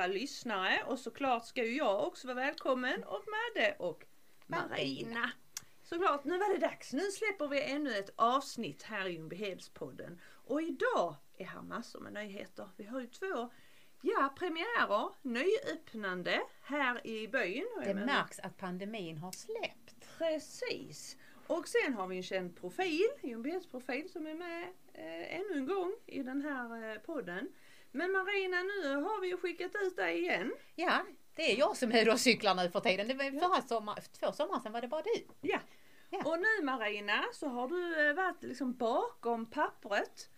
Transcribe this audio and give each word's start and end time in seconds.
alla 0.00 0.12
lyssnare 0.12 0.82
och 0.86 0.98
såklart 0.98 1.46
ska 1.46 1.64
ju 1.64 1.76
jag 1.76 2.06
också 2.06 2.26
vara 2.26 2.34
välkommen 2.34 3.04
och 3.04 3.24
Madde 3.26 3.76
och 3.78 4.04
Marina. 4.46 5.30
Såklart, 5.82 6.24
nu 6.24 6.38
var 6.38 6.52
det 6.54 6.58
dags. 6.58 6.92
Nu 6.92 7.10
släpper 7.10 7.48
vi 7.48 7.62
ännu 7.62 7.96
ett 7.96 8.10
avsnitt 8.16 8.82
här 8.82 9.06
i 9.06 9.12
Ljungbyhedspodden. 9.12 10.20
Och 10.46 10.62
idag 10.62 11.14
är 11.36 11.44
här 11.44 11.62
massor 11.62 12.00
med 12.00 12.12
nyheter. 12.12 12.68
Vi 12.76 12.84
har 12.84 13.00
ju 13.00 13.06
två 13.06 13.50
Ja, 14.02 14.34
premiärer, 14.38 15.08
nyöppnande 15.22 16.40
här 16.62 17.06
i 17.06 17.28
byn. 17.28 17.66
Det 17.84 17.94
märks 17.94 18.38
att 18.38 18.56
pandemin 18.56 19.18
har 19.18 19.32
släppt. 19.32 20.18
Precis. 20.18 21.16
Och 21.46 21.68
sen 21.68 21.94
har 21.94 22.06
vi 22.06 22.16
en 22.16 22.22
känd 22.22 22.56
profil, 22.56 23.08
Ljungbyheds 23.22 23.66
som 24.12 24.26
är 24.26 24.34
med 24.34 24.62
eh, 24.92 25.40
ännu 25.40 25.56
en 25.56 25.66
gång 25.66 25.92
i 26.06 26.22
den 26.22 26.42
här 26.42 26.92
eh, 26.92 26.98
podden. 26.98 27.48
Men 27.92 28.12
Marina, 28.12 28.62
nu 28.62 28.96
har 28.96 29.20
vi 29.20 29.28
ju 29.28 29.36
skickat 29.36 29.72
ut 29.82 29.96
dig 29.96 30.18
igen. 30.18 30.52
Ja, 30.74 31.04
det 31.34 31.52
är 31.52 31.58
jag 31.58 31.76
som 31.76 31.92
är 31.92 32.04
då 32.04 32.16
cyklar 32.16 32.54
nu 32.54 32.70
för 32.70 32.80
tiden. 32.80 33.08
Det 33.08 33.14
var 33.14 33.24
ja. 33.24 33.40
förra 33.40 33.62
sommar, 33.62 33.98
två 34.20 34.32
somrar 34.32 34.60
sedan 34.60 34.72
var 34.72 34.80
det 34.80 34.88
bara 34.88 35.02
du. 35.02 35.26
Ja. 35.40 35.58
ja. 36.10 36.18
Och 36.24 36.38
nu 36.38 36.64
Marina 36.64 37.24
så 37.32 37.48
har 37.48 37.68
du 37.68 38.08
eh, 38.08 38.14
varit 38.14 38.42
liksom 38.42 38.76
bakom 38.76 39.46
pappret 39.46 40.30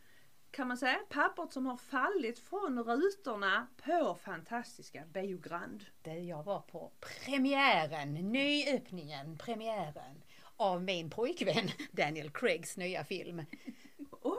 kan 0.52 0.68
man 0.68 0.76
säga, 0.76 0.98
pappret 1.08 1.52
som 1.52 1.66
har 1.66 1.76
fallit 1.76 2.38
från 2.38 2.84
rutorna 2.84 3.66
på 3.84 4.18
fantastiska 4.24 5.04
Biogrand. 5.12 5.84
Där 6.02 6.16
jag 6.16 6.42
var 6.42 6.60
på 6.60 6.92
premiären, 7.00 8.14
nyöppningen, 8.14 9.38
premiären 9.38 10.22
av 10.56 10.82
min 10.82 11.10
pojkvän 11.10 11.70
Daniel 11.92 12.30
Craigs 12.30 12.76
nya 12.76 13.04
film. 13.04 13.42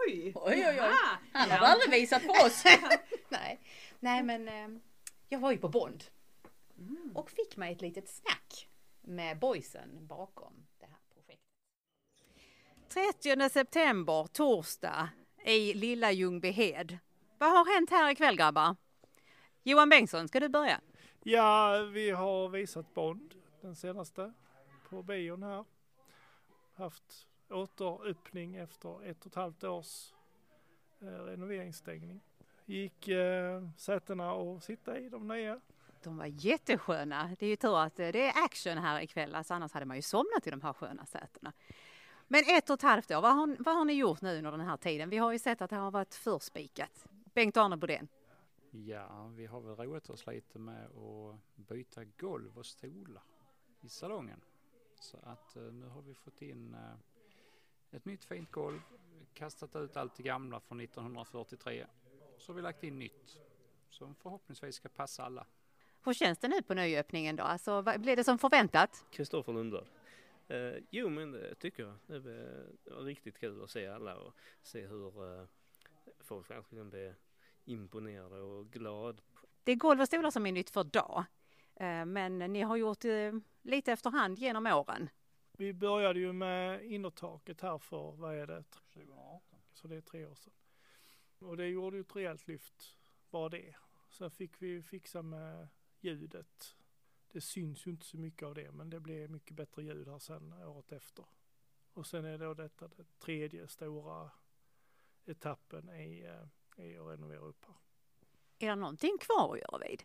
Oj! 0.07 0.31
Oj, 0.35 0.65
oj, 0.67 0.79
oj. 0.81 0.93
Han 1.33 1.49
har 1.49 1.57
ja. 1.57 1.65
aldrig 1.65 1.91
visat 1.91 2.23
på 2.23 2.31
oss. 2.31 2.63
Nej. 3.29 3.59
Nej, 3.99 4.23
men 4.23 4.47
eh, 4.47 4.79
jag 5.29 5.39
var 5.39 5.51
ju 5.51 5.57
på 5.57 5.69
Bond. 5.69 6.03
Mm. 6.77 7.11
Och 7.15 7.31
fick 7.31 7.57
mig 7.57 7.73
ett 7.73 7.81
litet 7.81 8.09
snack 8.09 8.69
med 9.01 9.39
boysen 9.39 10.07
bakom 10.07 10.53
det 10.79 10.85
här 10.85 10.99
projektet. 11.13 11.47
30 12.89 13.49
september, 13.49 14.27
torsdag, 14.27 15.09
i 15.45 15.73
lilla 15.73 16.11
Ljungbyhed. 16.11 16.97
Vad 17.37 17.51
har 17.51 17.73
hänt 17.75 17.89
här 17.89 18.11
ikväll 18.11 18.35
grabbar? 18.35 18.75
Johan 19.63 19.89
Bengtsson, 19.89 20.27
ska 20.27 20.39
du 20.39 20.49
börja? 20.49 20.81
Ja, 21.23 21.77
vi 21.93 22.09
har 22.09 22.49
visat 22.49 22.93
Bond, 22.93 23.33
den 23.61 23.75
senaste, 23.75 24.33
på 24.89 25.03
bion 25.03 25.43
här. 25.43 25.65
Haft 26.75 27.27
återöppning 27.49 28.55
efter 28.55 29.05
ett 29.05 29.25
och 29.25 29.27
ett 29.27 29.35
halvt 29.35 29.63
års 29.63 30.13
eh, 31.01 31.05
renoveringsstängning. 31.05 32.21
Gick 32.65 33.07
eh, 33.07 33.69
sätena 33.77 34.31
att 34.31 34.63
sitta 34.63 34.99
i, 34.99 35.09
de 35.09 35.27
nya. 35.27 35.61
De 36.03 36.17
var 36.17 36.25
jättesköna. 36.25 37.35
Det 37.39 37.45
är 37.45 37.49
ju 37.49 37.55
tur 37.55 37.79
att 37.79 37.99
eh, 37.99 38.07
det 38.07 38.27
är 38.27 38.45
action 38.45 38.77
här 38.77 39.01
ikväll, 39.01 39.35
alltså 39.35 39.53
annars 39.53 39.71
hade 39.71 39.85
man 39.85 39.95
ju 39.95 40.01
somnat 40.01 40.47
i 40.47 40.49
de 40.49 40.61
här 40.61 40.73
sköna 40.73 41.05
sätena. 41.05 41.53
Men 42.27 42.43
ett 42.47 42.69
och 42.69 42.73
ett 42.73 42.81
halvt 42.81 43.11
år, 43.11 43.21
vad 43.21 43.35
har, 43.35 43.55
vad 43.59 43.75
har 43.75 43.85
ni 43.85 43.93
gjort 43.93 44.21
nu 44.21 44.37
under 44.37 44.51
den 44.51 44.59
här 44.61 44.77
tiden? 44.77 45.09
Vi 45.09 45.17
har 45.17 45.31
ju 45.31 45.39
sett 45.39 45.61
att 45.61 45.69
det 45.69 45.75
har 45.75 45.91
varit 45.91 46.15
förspikat. 46.15 47.07
Bengt-Arne 47.33 47.77
Bodén. 47.77 48.07
Ja, 48.71 49.27
vi 49.27 49.45
har 49.45 49.61
väl 49.61 49.75
roat 49.75 50.09
oss 50.09 50.27
lite 50.27 50.59
med 50.59 50.85
att 50.85 51.39
byta 51.55 52.03
golv 52.03 52.57
och 52.57 52.65
stolar 52.65 53.23
i 53.81 53.89
salongen. 53.89 54.41
Så 54.99 55.17
att 55.23 55.55
eh, 55.55 55.63
nu 55.63 55.85
har 55.85 56.01
vi 56.01 56.13
fått 56.13 56.41
in 56.41 56.73
eh, 56.73 56.79
ett 57.93 58.05
nytt 58.05 58.25
fint 58.25 58.51
golv, 58.51 58.81
kastat 59.33 59.75
ut 59.75 59.97
allt 59.97 60.15
det 60.15 60.23
gamla 60.23 60.59
från 60.59 60.79
1943. 60.79 61.85
Så 62.37 62.51
har 62.51 62.55
vi 62.55 62.61
lagt 62.61 62.83
in 62.83 62.99
nytt 62.99 63.37
som 63.89 64.15
förhoppningsvis 64.15 64.75
ska 64.75 64.89
passa 64.89 65.23
alla. 65.23 65.47
Hur 66.05 66.13
känns 66.13 66.39
det 66.39 66.47
nu 66.47 66.61
på 66.61 66.73
nyöppningen 66.73 67.35
då? 67.35 67.43
Alltså, 67.43 67.81
blev 67.81 68.17
det 68.17 68.23
som 68.23 68.39
förväntat? 68.39 69.05
Kristoffer 69.11 69.53
Lundberg. 69.53 69.85
Eh, 70.47 70.73
jo 70.89 71.09
men 71.09 71.31
det 71.31 71.55
tycker 71.55 71.83
jag. 71.83 71.95
Det 72.07 72.19
var 72.19 73.01
riktigt 73.03 73.37
kul 73.37 73.63
att 73.63 73.69
se 73.69 73.87
alla 73.87 74.15
och 74.15 74.33
se 74.61 74.87
hur 74.87 75.39
eh, 75.39 75.45
folk 76.19 76.49
verkligen 76.49 76.89
blir 76.89 77.15
imponerade 77.65 78.41
och 78.41 78.71
glada. 78.71 79.21
Det 79.63 79.71
är 79.71 79.75
golv 79.75 80.01
och 80.01 80.07
stolar 80.07 80.31
som 80.31 80.45
är 80.45 80.51
nytt 80.51 80.69
för 80.69 80.83
dag. 80.83 81.25
Eh, 81.75 82.05
men 82.05 82.37
ni 82.37 82.61
har 82.61 82.75
gjort 82.75 83.05
eh, 83.05 83.31
lite 83.61 83.91
efterhand 83.91 84.39
genom 84.39 84.67
åren. 84.67 85.09
Vi 85.63 85.73
började 85.73 86.19
ju 86.19 86.33
med 86.33 86.85
innertaket 86.85 87.61
här 87.61 87.77
för, 87.77 88.11
vad 88.11 88.35
är 88.35 88.47
det? 88.47 88.63
2018. 88.63 89.59
Så 89.73 89.87
det 89.87 89.95
är 89.95 90.01
tre 90.01 90.25
år 90.25 90.35
sedan. 90.35 90.53
Och 91.39 91.57
det 91.57 91.67
gjorde 91.67 91.97
ju 91.97 92.01
ett 92.01 92.15
rejält 92.15 92.47
lyft, 92.47 92.97
bara 93.29 93.49
det. 93.49 93.75
Sen 94.09 94.31
fick 94.31 94.61
vi 94.61 94.83
fixa 94.83 95.21
med 95.21 95.67
ljudet 95.99 96.75
det 97.33 97.41
syns 97.41 97.87
ju 97.87 97.91
inte 97.91 98.05
så 98.05 98.17
mycket 98.17 98.45
av 98.45 98.55
det 98.55 98.71
men 98.71 98.89
det 98.89 98.99
blir 98.99 99.27
mycket 99.27 99.55
bättre 99.55 99.83
ljud 99.83 100.07
här 100.07 100.19
sen 100.19 100.53
året 100.53 100.91
efter. 100.91 101.25
Och 101.93 102.07
sen 102.07 102.25
är 102.25 102.37
då 102.37 102.53
detta 102.53 102.87
den 102.87 103.05
tredje 103.19 103.67
stora 103.67 104.31
etappen 105.25 105.89
i, 105.89 106.23
eh, 106.23 106.85
i 106.85 106.97
att 106.97 107.07
renovera 107.07 107.39
upp 107.39 107.65
här. 107.65 107.75
Är 108.59 108.69
det 108.69 108.75
någonting 108.75 109.17
kvar 109.19 109.53
att 109.53 109.61
göra 109.61 109.87
vid? 109.87 110.03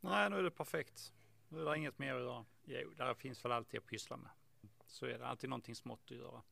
Nej, 0.00 0.30
nu 0.30 0.36
är 0.36 0.42
det 0.42 0.50
perfekt. 0.50 1.12
Nu 1.48 1.60
är 1.60 1.64
det 1.64 1.76
inget 1.76 1.98
mer 1.98 2.14
att 2.14 2.20
göra. 2.20 2.44
Jo, 2.64 2.90
där 2.96 3.14
finns 3.14 3.44
väl 3.44 3.52
alltid 3.52 3.80
att 3.80 3.86
pyssla 3.86 4.16
med. 4.16 4.30
Så 4.86 5.06
är 5.06 5.18
det 5.18 5.26
alltid 5.26 5.50
någonting 5.50 5.74
smått 5.74 6.10
att 6.10 6.16
göra. 6.16 6.42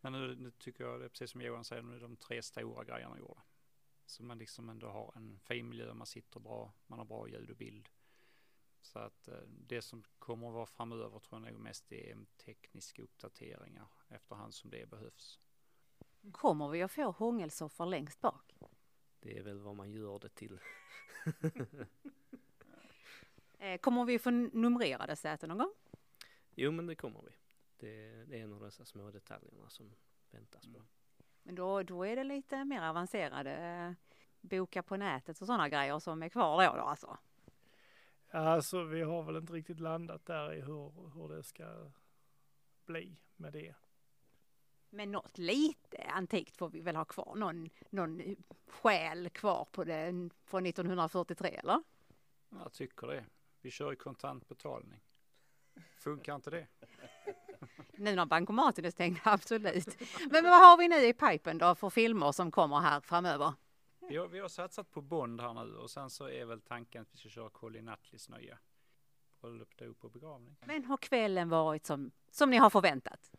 Men 0.00 0.12
nu, 0.12 0.36
nu 0.36 0.50
tycker 0.50 0.84
jag 0.84 1.00
det 1.00 1.04
är 1.04 1.08
precis 1.08 1.30
som 1.30 1.40
Johan 1.40 1.64
säger, 1.64 1.82
nu 1.82 1.96
är 1.96 2.00
de 2.00 2.16
tre 2.16 2.42
stora 2.42 2.84
grejerna 2.84 3.18
gjorda. 3.18 3.42
Så 4.06 4.22
man 4.22 4.38
liksom 4.38 4.68
ändå 4.68 4.88
har 4.88 5.12
en 5.16 5.38
fin 5.38 5.68
miljö, 5.68 5.94
man 5.94 6.06
sitter 6.06 6.40
bra, 6.40 6.72
man 6.86 6.98
har 6.98 7.06
bra 7.06 7.28
ljud 7.28 7.50
och 7.50 7.56
bild. 7.56 7.88
Så 8.80 8.98
att 8.98 9.28
eh, 9.28 9.40
det 9.48 9.82
som 9.82 10.04
kommer 10.18 10.48
att 10.48 10.54
vara 10.54 10.66
framöver 10.66 11.18
tror 11.18 11.44
jag 11.44 11.52
nog 11.52 11.60
mest 11.60 11.92
är 11.92 12.18
tekniska 12.36 13.02
uppdateringar 13.02 13.88
efterhand 14.08 14.54
som 14.54 14.70
det 14.70 14.90
behövs. 14.90 15.40
Kommer 16.32 16.68
vi 16.68 16.82
att 16.82 16.92
få 16.92 17.10
hångelsoffor 17.10 17.86
längst 17.86 18.20
bak? 18.20 18.54
Det 19.20 19.38
är 19.38 19.42
väl 19.42 19.58
vad 19.58 19.76
man 19.76 19.90
gör 19.90 20.18
det 20.18 20.28
till. 20.28 20.60
Eh, 23.58 23.78
kommer 23.78 24.04
vi 24.04 24.18
få 24.18 24.30
numrerade 24.30 25.16
säten 25.16 25.48
någon 25.48 25.58
gång? 25.58 25.72
Jo 26.54 26.70
men 26.70 26.86
det 26.86 26.94
kommer 26.94 27.22
vi. 27.22 27.30
Det, 27.76 28.24
det 28.24 28.38
är 28.38 28.42
en 28.42 28.52
av 28.52 28.60
dessa 28.60 28.84
små 28.84 29.10
detaljerna 29.10 29.68
som 29.68 29.94
väntas 30.30 30.66
på. 30.66 30.68
Mm. 30.68 30.86
Men 31.42 31.54
då, 31.54 31.82
då 31.82 32.06
är 32.06 32.16
det 32.16 32.24
lite 32.24 32.64
mer 32.64 32.82
avancerade 32.82 33.52
eh, 33.52 33.92
boka 34.40 34.82
på 34.82 34.96
nätet 34.96 35.40
och 35.40 35.46
sådana 35.46 35.68
grejer 35.68 35.98
som 35.98 36.22
är 36.22 36.28
kvar 36.28 36.66
då, 36.66 36.76
då 36.76 36.82
alltså? 36.82 37.18
Alltså 38.30 38.84
vi 38.84 39.02
har 39.02 39.22
väl 39.22 39.36
inte 39.36 39.52
riktigt 39.52 39.80
landat 39.80 40.26
där 40.26 40.54
i 40.54 40.60
hur, 40.60 41.10
hur 41.14 41.28
det 41.28 41.42
ska 41.42 41.90
bli 42.84 43.20
med 43.36 43.52
det. 43.52 43.74
Men 44.90 45.12
något 45.12 45.38
lite 45.38 46.02
antikt 46.02 46.56
får 46.56 46.68
vi 46.68 46.80
väl 46.80 46.96
ha 46.96 47.04
kvar, 47.04 47.34
någon, 47.36 47.70
någon 47.90 48.36
själ 48.66 49.30
kvar 49.30 49.68
på 49.72 49.84
den 49.84 50.30
från 50.44 50.66
1943 50.66 51.48
eller? 51.48 51.82
Jag 52.50 52.72
tycker 52.72 53.06
det. 53.06 53.24
Vi 53.68 53.72
kör 53.72 53.92
i 53.92 53.96
kontantbetalning. 53.96 55.00
Funkar 55.98 56.34
inte 56.34 56.50
det? 56.50 56.66
Nu 57.92 58.14
när 58.16 58.26
bankomaten 58.26 58.84
är 58.84 58.90
stängd, 58.90 59.18
absolut. 59.24 60.00
Men 60.30 60.44
vad 60.44 60.68
har 60.68 60.78
vi 60.78 60.88
nu 60.88 60.96
i 60.96 61.12
pipen 61.12 61.58
då 61.58 61.74
för 61.74 61.90
filmer 61.90 62.32
som 62.32 62.50
kommer 62.50 62.80
här 62.80 63.00
framöver? 63.00 63.52
Vi 64.08 64.16
har, 64.16 64.28
vi 64.28 64.38
har 64.38 64.48
satsat 64.48 64.90
på 64.90 65.00
Bond 65.00 65.40
här 65.40 65.54
nu 65.54 65.76
och 65.76 65.90
sen 65.90 66.10
så 66.10 66.28
är 66.28 66.44
väl 66.44 66.60
tanken 66.60 67.02
att 67.02 67.08
vi 67.12 67.16
ska 67.16 67.28
köra 67.28 67.50
Colin 67.50 67.88
Atleys 67.88 68.28
nya 68.28 68.58
bröllop, 69.40 69.76
dop 69.76 70.04
och 70.04 70.10
begravning. 70.10 70.56
Men 70.66 70.84
har 70.84 70.96
kvällen 70.96 71.48
varit 71.48 71.86
som, 71.86 72.10
som 72.30 72.50
ni 72.50 72.56
har 72.56 72.70
förväntat? 72.70 73.32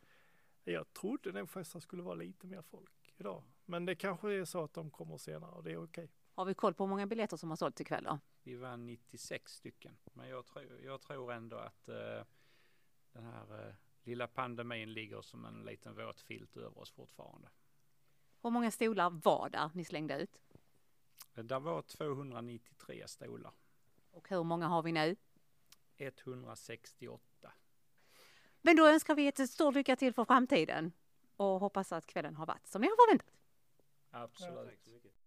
Jag 0.64 0.94
trodde 0.94 1.32
nog 1.32 1.50
faktiskt 1.50 1.76
att 1.76 1.82
det 1.82 1.84
skulle 1.84 2.04
vara 2.04 2.16
lite 2.16 2.48
mer 2.48 2.62
folk 2.62 3.14
idag. 3.18 3.44
Men 3.66 3.86
det 3.86 3.96
kanske 3.96 4.34
är 4.34 4.46
så 4.46 4.64
att 4.64 4.74
de 4.74 4.92
kommer 4.92 5.18
senare 5.18 5.52
och 5.52 5.64
det 5.64 5.72
är 5.72 5.84
okej. 5.84 6.12
Har 6.40 6.46
vi 6.46 6.54
koll 6.54 6.74
på 6.74 6.84
hur 6.84 6.90
många 6.90 7.08
biljetter 7.08 7.38
som 7.38 7.50
har 7.50 7.58
sålts 7.58 7.82
ikväll 7.82 8.04
då? 8.04 8.20
Vi 8.44 8.56
var 8.56 8.78
96 8.78 9.54
stycken. 9.54 9.98
Men 10.14 10.30
jag 10.30 10.46
tror, 10.46 10.80
jag 10.84 11.02
tror 11.02 11.34
ändå 11.34 11.58
att 11.58 11.90
uh, 11.90 12.24
den 13.12 13.24
här 13.24 13.68
uh, 13.68 13.74
lilla 14.04 14.28
pandemin 14.28 14.94
ligger 14.94 15.22
som 15.22 15.46
en 15.46 15.64
liten 15.64 15.96
våt 15.96 16.20
filt 16.22 16.58
över 16.58 16.78
oss 16.78 16.92
fortfarande. 16.92 17.50
Hur 18.42 18.50
många 18.50 18.72
stolar 18.72 19.10
var 19.10 19.50
där 19.50 19.72
ni 19.74 19.86
slängde 19.86 20.22
ut? 20.22 20.42
Det 21.34 21.60
var 21.60 21.82
293 21.82 23.08
stolar. 23.08 23.54
Och 24.12 24.30
hur 24.30 24.44
många 24.44 24.68
har 24.68 24.84
vi 24.84 24.92
nu? 24.92 25.16
168. 25.98 27.52
Men 28.62 28.76
då 28.76 28.88
önskar 28.88 29.16
vi 29.16 29.28
ett 29.28 29.50
stort 29.50 29.76
lycka 29.76 29.96
till 29.96 30.14
för 30.14 30.26
framtiden 30.26 30.92
och 31.36 31.60
hoppas 31.60 31.92
att 31.92 32.06
kvällen 32.06 32.36
har 32.36 32.46
varit 32.46 32.68
som 32.68 32.82
ni 32.82 32.88
har 32.88 32.96
förväntat. 32.96 33.36
Absolut. 34.12 35.19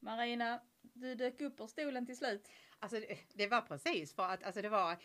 Marina, 0.00 0.60
du 0.82 1.14
dök 1.14 1.40
upp 1.40 1.60
ur 1.60 1.66
stolen 1.66 2.06
till 2.06 2.16
slut. 2.16 2.48
Alltså 2.78 3.00
det 3.34 3.46
var 3.46 3.60
precis 3.60 4.14
för 4.14 4.22
att 4.22 4.44
alltså 4.44 4.62
det 4.62 4.68
var 4.68 4.96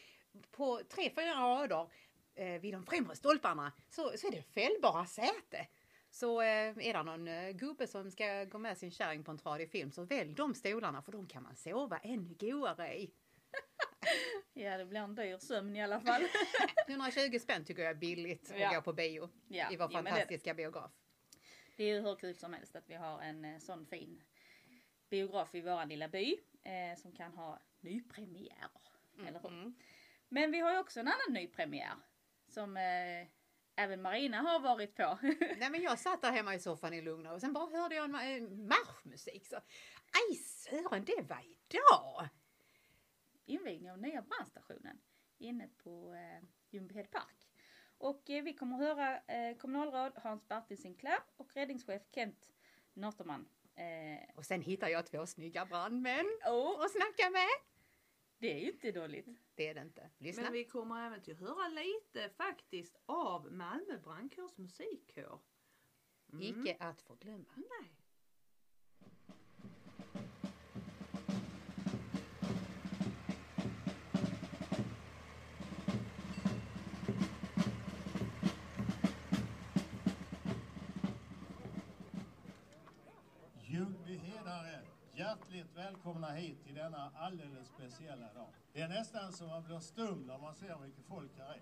på 0.52 0.82
tre, 0.90 1.10
fyra 1.16 1.34
rader 1.34 1.90
eh, 2.36 2.62
vid 2.62 2.74
de 2.74 2.86
främre 2.86 3.16
stolparna 3.16 3.72
så, 3.90 4.12
så 4.18 4.28
är 4.28 4.32
det 4.32 4.42
fällbara 4.42 5.06
säte. 5.06 5.68
Så 6.10 6.42
eh, 6.42 6.48
är 6.88 6.94
det 6.94 7.04
någon 7.04 7.28
eh, 7.28 7.50
gubbe 7.52 7.88
som 7.88 8.12
ska 8.12 8.44
gå 8.44 8.58
med 8.58 8.78
sin 8.78 8.92
kärring 8.92 9.24
på 9.24 9.32
en 9.32 9.38
tradig 9.38 9.72
film 9.72 9.92
så 9.92 10.04
välj 10.04 10.34
de 10.34 10.56
stolarna 10.56 11.02
för 11.02 11.12
de 11.12 11.28
kan 11.28 11.44
man 11.44 11.56
sova 11.56 11.98
ännu 11.98 12.36
godare 12.40 13.00
i. 13.00 13.12
Ja, 14.56 14.78
det 14.78 14.86
blir 14.86 15.00
en 15.00 15.16
dyr 15.16 15.38
sömn 15.38 15.76
i 15.76 15.84
alla 15.84 16.02
fall. 16.02 16.24
120 16.88 17.40
spänn 17.40 17.66
tycker 17.66 17.82
jag 17.84 17.90
är 17.90 17.96
billigt 17.96 18.52
att 18.52 18.60
Ja. 18.60 18.74
gå 18.76 18.82
på 18.82 18.94
bio 18.94 19.30
Ja, 19.48 19.72
i 19.72 19.78
vår 19.78 19.88
ja, 19.92 19.98
men 19.98 20.04
det- 20.04 20.10
fantastiska 20.10 20.54
biograf. 20.54 20.92
Det 21.78 21.84
är 21.84 21.88
ju 21.96 22.02
hur 22.02 22.16
kul 22.16 22.36
som 22.36 22.54
helst 22.54 22.76
att 22.76 22.90
vi 22.90 22.94
har 22.96 23.22
en 23.22 23.46
eh, 23.46 23.60
sån 23.60 23.86
fin 23.86 24.24
biograf 25.14 25.56
i 25.56 25.62
våran 25.62 25.90
lilla 25.90 26.08
by 26.08 26.38
eh, 26.64 26.98
som 26.98 27.12
kan 27.12 27.32
ha 27.34 27.60
nypremiärer. 27.82 28.70
Eller 29.28 29.40
hur? 29.40 29.50
Mm. 29.50 29.74
Men 30.30 30.52
vi 30.52 30.60
har 30.60 30.72
ju 30.74 30.80
också 30.80 31.00
en 31.00 31.08
annan 31.08 31.34
nypremiär 31.34 31.96
som 32.48 32.78
eh, 32.78 33.28
även 33.76 34.02
Marina 34.02 34.38
har 34.38 34.60
varit 34.60 34.96
på. 34.96 35.18
Nej 35.58 35.70
men 35.70 35.82
jag 35.82 36.00
satt 36.00 36.22
där 36.22 36.32
hemma 36.32 36.56
i 36.56 36.60
soffan 36.60 36.94
i 36.94 37.02
lugn 37.02 37.28
och 37.28 37.42
sen 37.42 37.54
bara 37.54 37.78
hörde 37.78 37.96
jag 37.96 38.06
en 38.06 38.16
ma- 38.16 38.68
marschmusik. 38.68 39.46
Så, 39.48 39.56
Aj 39.56 40.36
Sören, 40.36 41.06
det 41.06 41.22
var 41.30 41.42
idag! 41.46 42.30
invigning 43.46 43.92
av 43.92 43.98
nya 43.98 44.22
brandstationen 44.22 45.02
inne 45.38 45.68
på 45.68 46.14
eh, 46.14 46.44
Ljungbyhed 46.70 47.12
park. 47.12 47.50
Och 47.98 48.30
eh, 48.30 48.44
vi 48.44 48.54
kommer 48.54 48.76
att 48.76 48.82
höra 48.98 49.18
eh, 49.20 49.58
kommunalråd 49.58 50.12
Hans 50.16 50.48
Bartin 50.48 50.78
Sinclair 50.78 51.20
och 51.38 51.56
räddningschef 51.56 52.02
Kent 52.12 52.52
Norterman. 52.94 53.50
Eh, 53.76 54.30
Och 54.36 54.46
sen 54.46 54.62
hittar 54.62 54.88
jag 54.88 55.06
två 55.06 55.26
snygga 55.26 55.66
brandmän 55.66 56.26
och 56.48 56.86
att 56.86 56.92
snacka 56.92 57.30
med. 57.30 57.48
det 58.38 58.54
är 58.54 58.60
ju 58.60 58.72
inte 58.72 58.92
dåligt. 58.92 59.28
Det 59.56 59.68
är 59.68 59.74
det 59.74 59.82
inte. 59.82 60.10
Lyssna. 60.18 60.44
Men 60.44 60.54
vi 60.54 60.66
kommer 60.66 61.08
även 61.08 61.22
till 61.22 61.34
att 61.34 61.40
höra 61.40 61.68
lite 61.68 62.30
faktiskt 62.30 62.98
av 63.06 63.52
Malmö 63.52 63.98
brandkårs 64.04 64.58
musikkår. 64.58 65.40
Mm. 66.34 66.44
Icke 66.44 66.78
att 66.80 67.02
förglömma. 67.02 67.54
Nej. 67.56 67.92
Välkomna 85.84 86.32
hit 86.32 86.64
till 86.64 86.76
denna 86.76 87.12
alldeles 87.16 87.68
speciella 87.68 88.34
dag. 88.34 88.48
Det 88.74 88.82
är 88.82 88.90
nästan 88.90 89.34
som 89.34 89.48
man 89.48 89.64
blir 89.64 89.80
stum 89.80 90.28
när 90.28 90.38
man 90.38 90.56
ser 90.56 90.68
hur 90.68 90.88
mycket 90.88 91.06
folk 91.06 91.32
här 91.38 91.54
är. 91.54 91.62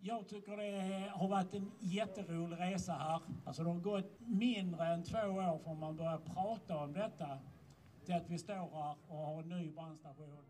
Jag 0.00 0.28
tycker 0.28 0.56
det 0.56 1.10
har 1.10 1.28
varit 1.28 1.54
en 1.54 1.72
jätterolig 1.78 2.60
resa 2.60 2.92
här. 2.92 3.20
Alltså 3.44 3.62
det 3.64 3.70
har 3.70 3.80
gått 3.80 4.20
mindre 4.20 4.86
än 4.86 5.02
två 5.02 5.18
år 5.18 5.58
från 5.58 5.78
man 5.78 5.96
började 5.96 6.24
prata 6.24 6.78
om 6.78 6.92
detta 6.92 7.38
till 8.04 8.14
att 8.14 8.30
vi 8.30 8.38
står 8.38 8.54
här 8.54 8.96
och 9.08 9.16
har 9.16 9.42
en 9.42 9.48
ny 9.48 9.70
brandstation. 9.70 10.44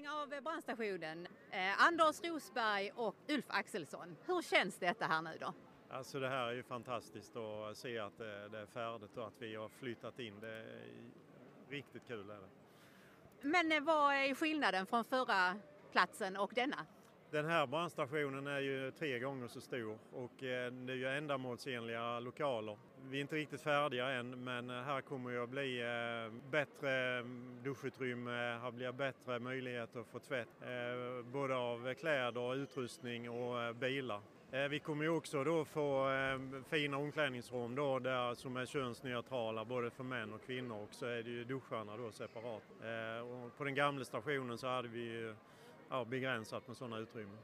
Invigning 0.00 0.38
av 0.38 0.42
brandstationen. 0.42 1.26
Eh, 1.50 1.86
Anders 1.86 2.20
Rosberg 2.24 2.90
och 2.94 3.16
Ulf 3.28 3.44
Axelsson. 3.48 4.16
Hur 4.26 4.42
känns 4.42 4.78
detta 4.78 5.04
här 5.04 5.22
nu 5.22 5.30
då? 5.40 5.54
Alltså 5.90 6.20
det 6.20 6.28
här 6.28 6.48
är 6.48 6.52
ju 6.52 6.62
fantastiskt 6.62 7.36
att 7.36 7.76
se 7.76 7.98
att 7.98 8.18
det, 8.18 8.48
det 8.48 8.58
är 8.58 8.66
färdigt 8.66 9.16
och 9.16 9.26
att 9.26 9.34
vi 9.38 9.54
har 9.54 9.68
flyttat 9.68 10.18
in. 10.18 10.40
Det 10.40 10.48
är 10.48 10.84
riktigt 11.68 12.06
kul. 12.06 12.30
Är 12.30 12.34
det. 12.34 12.48
Men 13.48 13.72
eh, 13.72 13.80
vad 13.80 14.14
är 14.14 14.34
skillnaden 14.34 14.86
från 14.86 15.04
förra 15.04 15.56
platsen 15.92 16.36
och 16.36 16.52
denna? 16.54 16.86
Den 17.30 17.46
här 17.46 17.66
brandstationen 17.66 18.46
är 18.46 18.60
ju 18.60 18.90
tre 18.90 19.18
gånger 19.18 19.48
så 19.48 19.60
stor 19.60 19.98
och 20.12 20.42
eh, 20.42 20.72
det 20.72 20.92
är 20.92 20.96
ju 20.96 21.08
ändamålsenliga 21.08 22.20
lokaler. 22.20 22.78
Vi 23.08 23.16
är 23.16 23.20
inte 23.20 23.36
riktigt 23.36 23.60
färdiga 23.60 24.08
än 24.08 24.44
men 24.44 24.70
eh, 24.70 24.76
här 24.76 25.00
kommer 25.00 25.32
det 25.32 25.42
att 25.42 25.48
bli 25.48 25.80
eh, 25.80 26.50
bättre 26.50 27.18
mm, 27.18 27.62
duschutrymme, 27.64 28.30
eh, 28.30 28.60
här 28.60 28.70
blir 28.70 28.92
bättre 28.92 29.38
möjligheter 29.38 30.00
att 30.00 30.06
få 30.06 30.18
tvätt 30.18 30.48
både 31.24 31.56
av 31.56 31.94
kläder, 31.94 32.54
utrustning 32.54 33.30
och 33.30 33.76
bilar. 33.76 34.20
Vi 34.70 34.78
kommer 34.78 35.04
ju 35.04 35.10
också 35.10 35.44
då 35.44 35.64
få 35.64 36.08
fina 36.70 36.96
omklädningsrum 36.96 37.74
då 37.74 37.98
där, 37.98 38.34
som 38.34 38.56
är 38.56 38.66
könsneutrala 38.66 39.64
både 39.64 39.90
för 39.90 40.04
män 40.04 40.32
och 40.32 40.42
kvinnor 40.46 40.82
och 40.82 40.94
så 40.94 41.06
är 41.06 41.22
det 41.22 41.30
ju 41.30 41.44
duscharna 41.44 41.96
då 41.96 42.12
separat. 42.12 42.62
Och 43.22 43.56
på 43.56 43.64
den 43.64 43.74
gamla 43.74 44.04
stationen 44.04 44.58
så 44.58 44.66
hade 44.66 44.88
vi 44.88 45.00
ju 45.00 45.34
ja, 45.90 46.04
begränsat 46.04 46.68
med 46.68 46.76
sådana 46.76 46.98
utrymmen. 46.98 47.38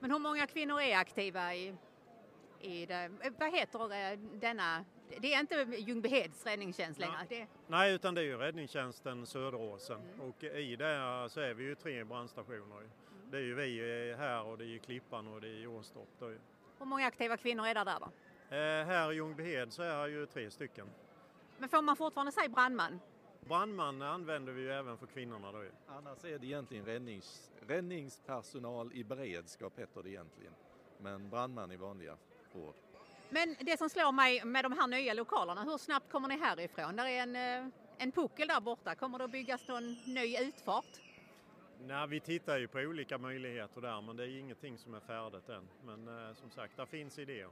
Men 0.00 0.10
hur 0.10 0.18
många 0.18 0.46
kvinnor 0.46 0.80
är 0.80 0.96
aktiva 0.96 1.54
i, 1.54 1.74
i 2.60 2.86
det? 2.86 3.10
eh, 3.20 3.32
Vad 3.38 3.52
heter 3.54 3.92
eh, 4.12 4.18
denna? 4.18 4.84
Det 5.20 5.34
är 5.34 5.40
inte 5.40 5.54
Ljungbyheds 5.78 6.46
räddningstjänst 6.46 7.00
längre. 7.00 7.26
Det, 7.28 7.46
Nej, 7.66 7.94
utan 7.94 8.14
det 8.14 8.20
är 8.20 8.24
ju 8.24 8.36
räddningstjänsten 8.36 9.26
Söderåsen 9.26 10.00
och 10.20 10.44
i 10.44 10.76
det 10.76 11.26
så 11.30 11.40
är 11.40 11.54
vi 11.54 11.64
ju 11.64 11.74
tre 11.74 12.04
brandstationer. 12.04 12.80
ju. 12.80 12.88
Det 13.30 13.36
är 13.36 13.40
ju 13.42 13.54
vi 13.54 14.14
här 14.18 14.42
och 14.44 14.58
det 14.58 14.64
är 14.64 14.68
ju 14.68 14.78
Klippan 14.78 15.28
och 15.28 15.40
det 15.40 15.48
är 15.48 15.66
Åstorp. 15.66 16.08
ju. 16.20 16.38
hur 16.78 16.86
många 16.86 17.06
aktiva 17.06 17.36
kvinnor 17.36 17.66
är 17.66 17.74
där 17.74 17.84
där 17.84 17.98
då? 18.00 18.06
Eh, 18.56 18.86
Här 18.86 19.12
i 19.12 19.14
Ljungbyhed 19.14 19.72
så 19.72 19.82
är 19.82 19.90
här 19.90 20.06
ju 20.06 20.26
tre 20.26 20.50
stycken. 20.50 20.86
Men 21.58 21.68
får 21.68 21.82
man 21.82 21.96
fortfarande 21.96 22.32
säga 22.32 22.48
brandman? 22.48 23.00
Brandman 23.40 24.02
använder 24.02 24.52
vi 24.52 24.62
ju 24.62 24.72
även 24.72 24.98
för 24.98 25.06
kvinnorna 25.06 25.52
då 25.52 25.62
ju. 25.62 25.70
Annars 25.88 26.24
är 26.24 26.38
det 26.38 26.46
egentligen 26.46 26.84
räddnings, 26.84 27.50
räddningspersonal 27.66 28.92
i 28.92 29.04
beredskap 29.04 29.78
heter 29.78 30.02
det 30.02 30.10
egentligen. 30.10 30.52
Men 31.00 31.30
brandman 31.30 31.72
i 31.72 31.76
vanliga 31.76 32.16
ord. 32.56 32.74
Men 33.30 33.56
det 33.60 33.78
som 33.78 33.88
slår 33.88 34.12
mig 34.12 34.44
med 34.44 34.64
de 34.64 34.72
här 34.72 34.86
nya 34.86 35.14
lokalerna, 35.14 35.64
hur 35.64 35.78
snabbt 35.78 36.12
kommer 36.12 36.28
ni 36.28 36.38
härifrån? 36.38 36.96
Där 36.96 37.06
är 37.06 37.22
en, 37.22 37.36
eh, 37.36 37.72
en 37.98 38.12
puckel 38.12 38.48
där 38.48 38.60
borta. 38.60 38.94
Kommer 38.94 39.18
det 39.18 39.24
att 39.24 39.30
byggas 39.30 39.68
någon 39.68 39.92
ny 39.92 40.36
utfart? 40.40 41.00
Nej, 41.86 42.06
vi 42.08 42.20
tittar 42.20 42.58
ju 42.58 42.68
på 42.68 42.78
olika 42.78 43.18
möjligheter 43.18 43.80
där 43.80 44.00
men 44.00 44.16
det 44.16 44.24
är 44.24 44.38
ingenting 44.38 44.78
som 44.78 44.94
är 44.94 45.00
färdigt 45.00 45.48
än. 45.48 45.68
Men 45.84 46.28
eh, 46.28 46.34
som 46.34 46.50
sagt, 46.50 46.76
där 46.76 46.86
finns 46.86 47.18
idéer. 47.18 47.50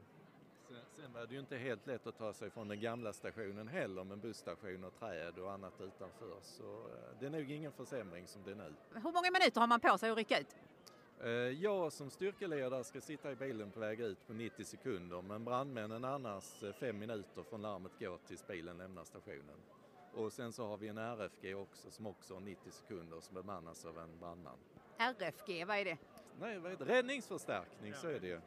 Sen, 0.69 0.77
sen 0.97 1.13
var 1.13 1.27
det 1.27 1.35
ju 1.35 1.41
inte 1.41 1.57
helt 1.57 1.87
lätt 1.87 2.07
att 2.07 2.19
ta 2.19 2.33
sig 2.33 2.51
från 2.51 2.69
den 2.69 2.81
gamla 2.81 3.13
stationen 3.13 3.69
heller 3.69 4.05
med 4.05 4.19
busstation 4.19 4.85
och 4.85 4.99
träd 4.99 5.39
och 5.39 5.53
annat 5.53 5.81
utanför. 5.81 6.37
Så 6.43 6.63
eh, 6.63 7.19
det 7.21 7.27
är 7.27 7.31
nog 7.31 7.51
ingen 7.51 7.73
försämring 7.73 8.27
som 8.27 8.43
det 8.45 8.51
är 8.51 8.55
nu. 8.55 8.75
Hur 8.95 9.13
många 9.13 9.31
minuter 9.31 9.61
har 9.61 9.69
man 9.69 9.81
på 9.81 9.99
sig 9.99 10.11
att 10.11 10.17
rycka 10.17 10.39
ut? 10.39 10.57
Eh, 11.25 11.31
Jag 11.31 11.93
som 11.93 12.11
styrkeledare 12.11 12.85
ska 12.85 13.01
sitta 13.01 13.33
i 13.33 13.37
bilen 13.37 13.71
på 13.71 13.81
väg 13.81 14.01
ut 14.01 14.27
på 14.27 14.33
90 14.33 14.65
sekunder 14.65 15.23
men 15.23 15.45
brandmännen 15.45 16.05
annars 16.05 16.63
eh, 16.63 16.73
fem 16.73 16.99
minuter 16.99 17.43
från 17.43 17.63
larmet 17.63 17.93
går 17.99 18.19
tills 18.27 18.47
bilen 18.47 18.79
lämnar 18.79 19.05
stationen. 19.05 19.57
Och 20.15 20.33
sen 20.33 20.53
så 20.53 20.67
har 20.67 20.77
vi 20.77 20.89
en 20.89 20.99
RFG 20.99 21.55
också 21.57 21.91
som 21.91 22.07
också 22.07 22.35
har 22.35 22.41
90 22.41 22.71
sekunder 22.71 23.21
som 23.21 23.35
bemannas 23.35 23.85
av 23.85 23.99
en 23.99 24.19
brandman. 24.19 24.57
RFG, 24.99 25.65
vad 25.67 25.77
är 25.79 25.85
det? 25.85 25.99
Nej, 26.41 26.59
vad 26.59 26.71
heter 26.71 26.85
det? 26.87 26.93
Räddningsförstärkning, 26.95 27.95
så 27.95 28.09
är 28.09 28.21
det 28.21 28.27
ju. 28.27 28.41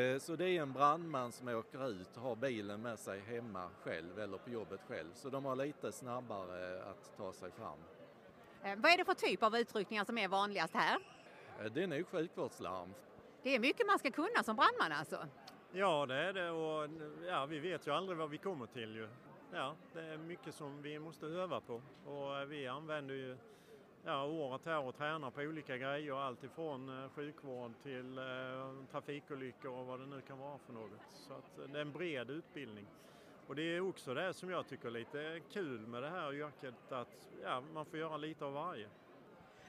Eh, 0.00 0.18
Så 0.18 0.36
det 0.36 0.44
är 0.50 0.62
en 0.62 0.72
brandman 0.72 1.32
som 1.32 1.48
åker 1.48 1.88
ut 1.88 2.16
och 2.16 2.22
har 2.22 2.36
bilen 2.36 2.82
med 2.82 2.98
sig 2.98 3.20
hemma 3.20 3.70
själv 3.82 4.18
eller 4.18 4.38
på 4.38 4.50
jobbet 4.50 4.80
själv. 4.88 5.10
Så 5.14 5.30
de 5.30 5.44
har 5.44 5.56
lite 5.56 5.92
snabbare 5.92 6.82
att 6.82 7.16
ta 7.16 7.32
sig 7.32 7.50
fram. 7.50 7.78
Eh, 8.62 8.76
Vad 8.78 8.92
är 8.92 8.96
det 8.98 9.04
för 9.04 9.14
typ 9.14 9.42
av 9.42 9.56
utryckningar 9.56 10.04
som 10.04 10.18
är 10.18 10.28
vanligast 10.28 10.74
här? 10.74 10.98
Eh, 11.60 11.72
Det 11.72 11.82
är 11.82 11.86
nog 11.86 12.06
sjukvårdslarm. 12.06 12.94
Det 13.42 13.54
är 13.54 13.58
mycket 13.60 13.86
man 13.86 13.98
ska 13.98 14.10
kunna 14.10 14.42
som 14.42 14.56
brandman 14.56 14.92
alltså. 14.92 15.26
Ja, 15.72 16.06
det 16.06 16.14
är 16.14 16.32
det 16.32 16.50
och 16.50 16.88
ja, 17.26 17.46
vi 17.46 17.58
vet 17.58 17.86
ju 17.86 17.90
aldrig 17.92 18.18
vad 18.18 18.30
vi 18.30 18.38
kommer 18.38 18.66
till 18.66 18.94
ju. 18.94 19.08
Ja, 19.52 19.74
det 19.92 20.00
är 20.00 20.16
mycket 20.18 20.54
som 20.54 20.82
vi 20.82 20.98
måste 20.98 21.26
öva 21.26 21.60
på 21.60 21.82
och 22.06 22.38
eh, 22.38 22.44
vi 22.46 22.66
använder 22.66 23.14
ju 23.14 23.36
ja, 24.04 24.24
året 24.24 24.64
här 24.64 24.80
och 24.84 24.96
tränar 24.96 25.30
på 25.30 25.40
olika 25.40 25.76
grejer. 25.76 26.14
Allt 26.14 26.44
ifrån 26.44 27.02
eh, 27.04 27.10
sjukvård 27.10 27.72
till 27.82 28.18
eh, 28.18 28.24
trafikolyckor 28.90 29.70
och 29.70 29.86
vad 29.86 30.00
det 30.00 30.06
nu 30.06 30.20
kan 30.20 30.38
vara 30.38 30.58
för 30.58 30.72
något. 30.72 31.00
Så 31.10 31.34
att, 31.34 31.72
det 31.72 31.78
är 31.78 31.82
en 31.82 31.92
bred 31.92 32.30
utbildning. 32.30 32.86
Och 33.46 33.56
det 33.56 33.62
är 33.62 33.80
också 33.88 34.14
det 34.14 34.34
som 34.34 34.50
jag 34.50 34.66
tycker 34.68 34.86
är 34.86 34.90
lite 34.92 35.40
kul 35.52 35.86
med 35.86 36.02
det 36.02 36.08
här 36.08 36.32
yrket 36.34 36.92
att 36.92 37.28
ja, 37.42 37.62
man 37.74 37.86
får 37.86 37.98
göra 37.98 38.16
lite 38.16 38.44
av 38.44 38.52
varje. 38.52 38.88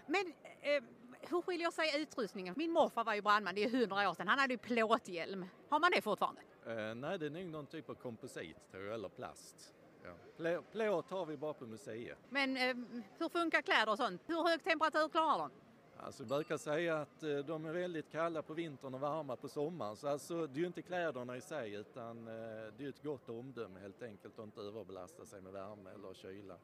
Men 0.06 0.34
eh, 0.62 0.84
hur 1.31 1.41
skiljer 1.41 1.72
sig 1.72 2.01
utrustningen? 2.01 2.53
Min 2.57 2.72
morfar 2.72 3.03
var 3.03 3.13
ju 3.15 3.22
brandman, 3.22 3.55
det 3.55 3.63
är 3.63 3.69
hundra 3.69 4.10
år 4.10 4.13
sedan. 4.13 4.27
Han 4.27 4.39
hade 4.39 4.53
ju 4.53 4.57
plåthjälm. 4.57 5.46
Har 5.69 5.79
man 5.79 5.91
det 5.96 6.01
fortfarande? 6.01 6.41
Eh, 6.65 6.96
nej, 6.96 7.19
det 7.19 7.25
är 7.25 7.29
nog 7.29 7.46
någon 7.46 7.65
typ 7.65 7.89
av 7.89 7.93
komposit 7.93 8.57
tror 8.72 8.84
jag, 8.84 8.93
eller 8.93 9.10
plast. 9.10 9.74
Ja. 10.03 10.10
Plå- 10.38 10.63
Plåt 10.72 11.10
har 11.10 11.25
vi 11.25 11.38
bara 11.38 11.53
på 11.53 11.65
museet. 11.65 12.17
Men 12.29 12.57
eh, 12.57 12.75
hur 13.17 13.29
funkar 13.29 13.62
kläder 13.62 13.91
och 13.91 13.98
sånt? 13.98 14.22
Hur 14.25 14.43
hög 14.50 14.63
temperatur 14.63 15.10
klarar 15.10 15.38
de? 15.38 15.51
Alltså 16.00 16.24
vi 16.24 16.29
brukar 16.29 16.57
säga 16.57 17.01
att 17.01 17.24
eh, 17.24 17.38
de 17.38 17.65
är 17.65 17.74
väldigt 17.74 18.12
kalla 18.12 18.41
på 18.41 18.53
vintern 18.53 18.93
och 18.93 19.00
varma 19.00 19.36
på 19.36 19.48
sommaren. 19.50 19.96
Så 19.96 20.07
alltså, 20.07 20.48
det 20.48 20.53
är 20.60 20.62
ju 20.62 20.67
inte 20.67 20.81
kläderna 20.81 21.38
i 21.38 21.41
sig 21.41 21.74
utan 21.74 22.27
eh, 22.27 22.34
det 22.77 22.86
är 22.86 22.89
ett 22.89 23.03
gott 23.03 23.29
omdöme 23.29 23.79
helt 23.79 24.01
enkelt 24.03 24.39
att 24.39 24.46
inte 24.46 24.62
överbelasta 24.62 25.25
sig 25.25 25.41
med 25.41 25.53
värme 25.53 25.89
eller 25.89 26.13
kyla. 26.13 26.57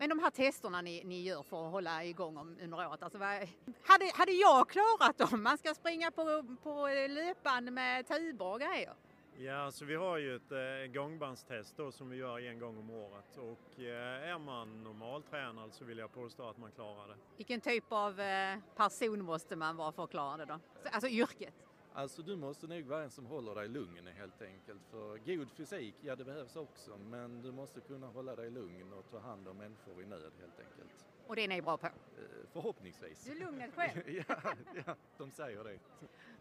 Men 0.00 0.08
de 0.08 0.18
här 0.18 0.30
testerna 0.30 0.82
ni, 0.82 1.04
ni 1.04 1.22
gör 1.22 1.42
för 1.42 1.66
att 1.66 1.72
hålla 1.72 2.04
igång 2.04 2.36
om, 2.36 2.56
under 2.62 2.88
året, 2.88 3.02
alltså 3.02 3.18
vad, 3.18 3.28
hade, 3.82 4.10
hade 4.14 4.32
jag 4.32 4.68
klarat 4.68 5.18
dem? 5.18 5.42
Man 5.42 5.58
ska 5.58 5.74
springa 5.74 6.10
på, 6.10 6.56
på 6.62 6.88
löpband 7.08 7.72
med 7.72 8.06
tuber 8.08 8.46
och 8.46 8.60
grejer. 8.60 8.94
Ja, 9.36 9.56
alltså 9.56 9.84
vi 9.84 9.94
har 9.94 10.18
ju 10.18 10.36
ett 10.36 10.52
eh, 10.52 10.92
gångbandstest 10.92 11.76
då 11.76 11.92
som 11.92 12.10
vi 12.10 12.16
gör 12.16 12.38
en 12.38 12.58
gång 12.58 12.78
om 12.78 12.90
året 12.90 13.36
och 13.36 13.80
eh, 13.80 14.30
är 14.32 14.38
man 14.38 14.84
normaltränad 14.84 15.74
så 15.74 15.84
vill 15.84 15.98
jag 15.98 16.12
påstå 16.12 16.48
att 16.48 16.58
man 16.58 16.70
klarar 16.70 17.08
det. 17.08 17.14
Vilken 17.36 17.60
typ 17.60 17.84
av 17.88 18.20
eh, 18.20 18.58
person 18.76 19.24
måste 19.24 19.56
man 19.56 19.76
vara 19.76 19.92
för 19.92 20.04
att 20.04 20.10
klara 20.10 20.36
det 20.36 20.44
då? 20.44 20.58
Alltså 20.92 21.08
yrket? 21.08 21.54
Alltså 21.92 22.22
du 22.22 22.36
måste 22.36 22.66
nog 22.66 22.86
vara 22.86 23.02
en 23.02 23.10
som 23.10 23.26
håller 23.26 23.54
dig 23.54 23.68
lugn 23.68 24.06
helt 24.06 24.42
enkelt. 24.42 24.80
För 24.90 25.18
god 25.18 25.50
fysik, 25.50 25.94
ja 26.00 26.16
det 26.16 26.24
behövs 26.24 26.56
också, 26.56 26.98
men 26.98 27.42
du 27.42 27.52
måste 27.52 27.80
kunna 27.80 28.06
hålla 28.06 28.36
dig 28.36 28.50
lugn 28.50 28.92
och 28.92 29.10
ta 29.10 29.18
hand 29.18 29.48
om 29.48 29.56
människor 29.56 30.02
i 30.02 30.06
nöd 30.06 30.32
helt 30.40 30.60
enkelt. 30.60 31.06
Och 31.26 31.36
det 31.36 31.44
är 31.44 31.48
ni 31.48 31.62
bra 31.62 31.76
på? 31.76 31.86
Eh, 31.86 31.92
Förhoppningsvis. 32.52 33.24
Du 33.24 33.30
är 33.30 33.40
lugnet 33.46 33.74
själv? 33.74 34.10
ja, 34.28 34.54
ja, 34.86 34.96
de 35.18 35.30
säger 35.30 35.64
det. 35.64 35.78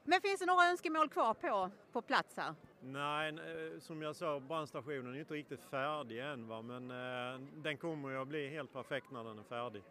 Men 0.03 0.22
finns 0.22 0.39
det 0.39 0.46
några 0.46 0.70
önskemål 0.70 1.10
kvar 1.10 1.34
på, 1.34 1.72
på 1.91 2.01
plats 2.01 2.38
här? 2.38 2.56
Nej, 2.82 3.29
eh, 3.29 3.79
som 3.79 4.01
jag 4.01 4.15
sa, 4.15 4.39
brandstationen 4.39 5.15
är 5.15 5.20
inte 5.20 5.34
riktigt 5.34 5.63
färdig 5.63 6.20
än 6.20 6.48
va? 6.48 6.62
men 6.62 6.91
eh, 6.91 7.41
den 7.56 7.77
kommer 7.77 8.10
ju 8.10 8.22
att 8.22 8.27
bli 8.27 8.50
helt 8.50 8.74
perfekt 8.74 9.12
när 9.12 9.24
den 9.24 9.39
är 9.39 9.44
färdig. 9.44 9.84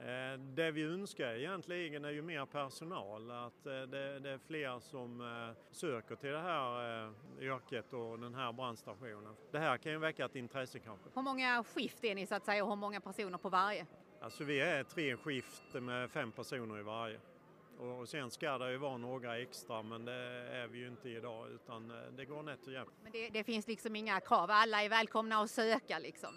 Eh, 0.00 0.38
det 0.38 0.70
vi 0.70 0.82
önskar 0.82 1.34
egentligen 1.34 2.04
är 2.04 2.10
ju 2.10 2.22
mer 2.22 2.46
personal, 2.46 3.30
att 3.30 3.66
eh, 3.66 3.72
det, 3.72 4.18
det, 4.18 4.30
är 4.30 4.38
fler 4.38 4.80
som 4.80 5.20
eh, 5.20 5.56
söker 5.70 6.16
till 6.16 6.30
det 6.30 6.40
här 6.40 7.12
yrket 7.40 7.92
och 7.92 8.18
den 8.18 8.34
här 8.34 8.52
brandstationen. 8.52 9.36
Det 9.50 9.58
här 9.58 9.76
kan 9.76 9.92
ju 9.92 9.98
väcka 9.98 10.24
ett 10.24 10.36
intresse 10.36 10.78
kanske. 10.78 11.08
Hur 11.14 11.22
många 11.22 11.64
skift 11.64 12.04
är 12.04 12.14
ni 12.14 12.26
så 12.26 12.34
att 12.34 12.44
säga 12.44 12.64
och 12.64 12.70
hur 12.70 12.76
många 12.76 13.00
personer 13.00 13.38
på 13.38 13.48
varje? 13.48 13.86
Alltså 14.20 14.44
vi 14.44 14.60
är 14.60 14.84
tre 14.84 15.16
skift 15.16 15.74
med 15.74 16.10
fem 16.10 16.32
personer 16.32 16.78
i 16.78 16.82
varje. 16.82 17.20
Och 17.78 18.08
sen 18.08 18.30
ska 18.30 18.58
det 18.58 18.70
ju 18.70 18.76
vara 18.76 18.96
några 18.96 19.38
extra 19.38 19.82
men 19.82 20.04
det 20.04 20.12
är 20.52 20.66
vi 20.66 20.78
ju 20.78 20.88
inte 20.88 21.08
idag 21.08 21.50
utan 21.50 21.92
det 22.16 22.24
går 22.24 22.42
nätt 22.42 22.66
och 22.66 22.72
jämnt. 22.72 22.92
Men 23.02 23.12
det, 23.12 23.28
det 23.28 23.44
finns 23.44 23.68
liksom 23.68 23.96
inga 23.96 24.20
krav, 24.20 24.50
alla 24.50 24.82
är 24.82 24.88
välkomna 24.88 25.42
att 25.42 25.50
söka 25.50 25.98
liksom? 25.98 26.34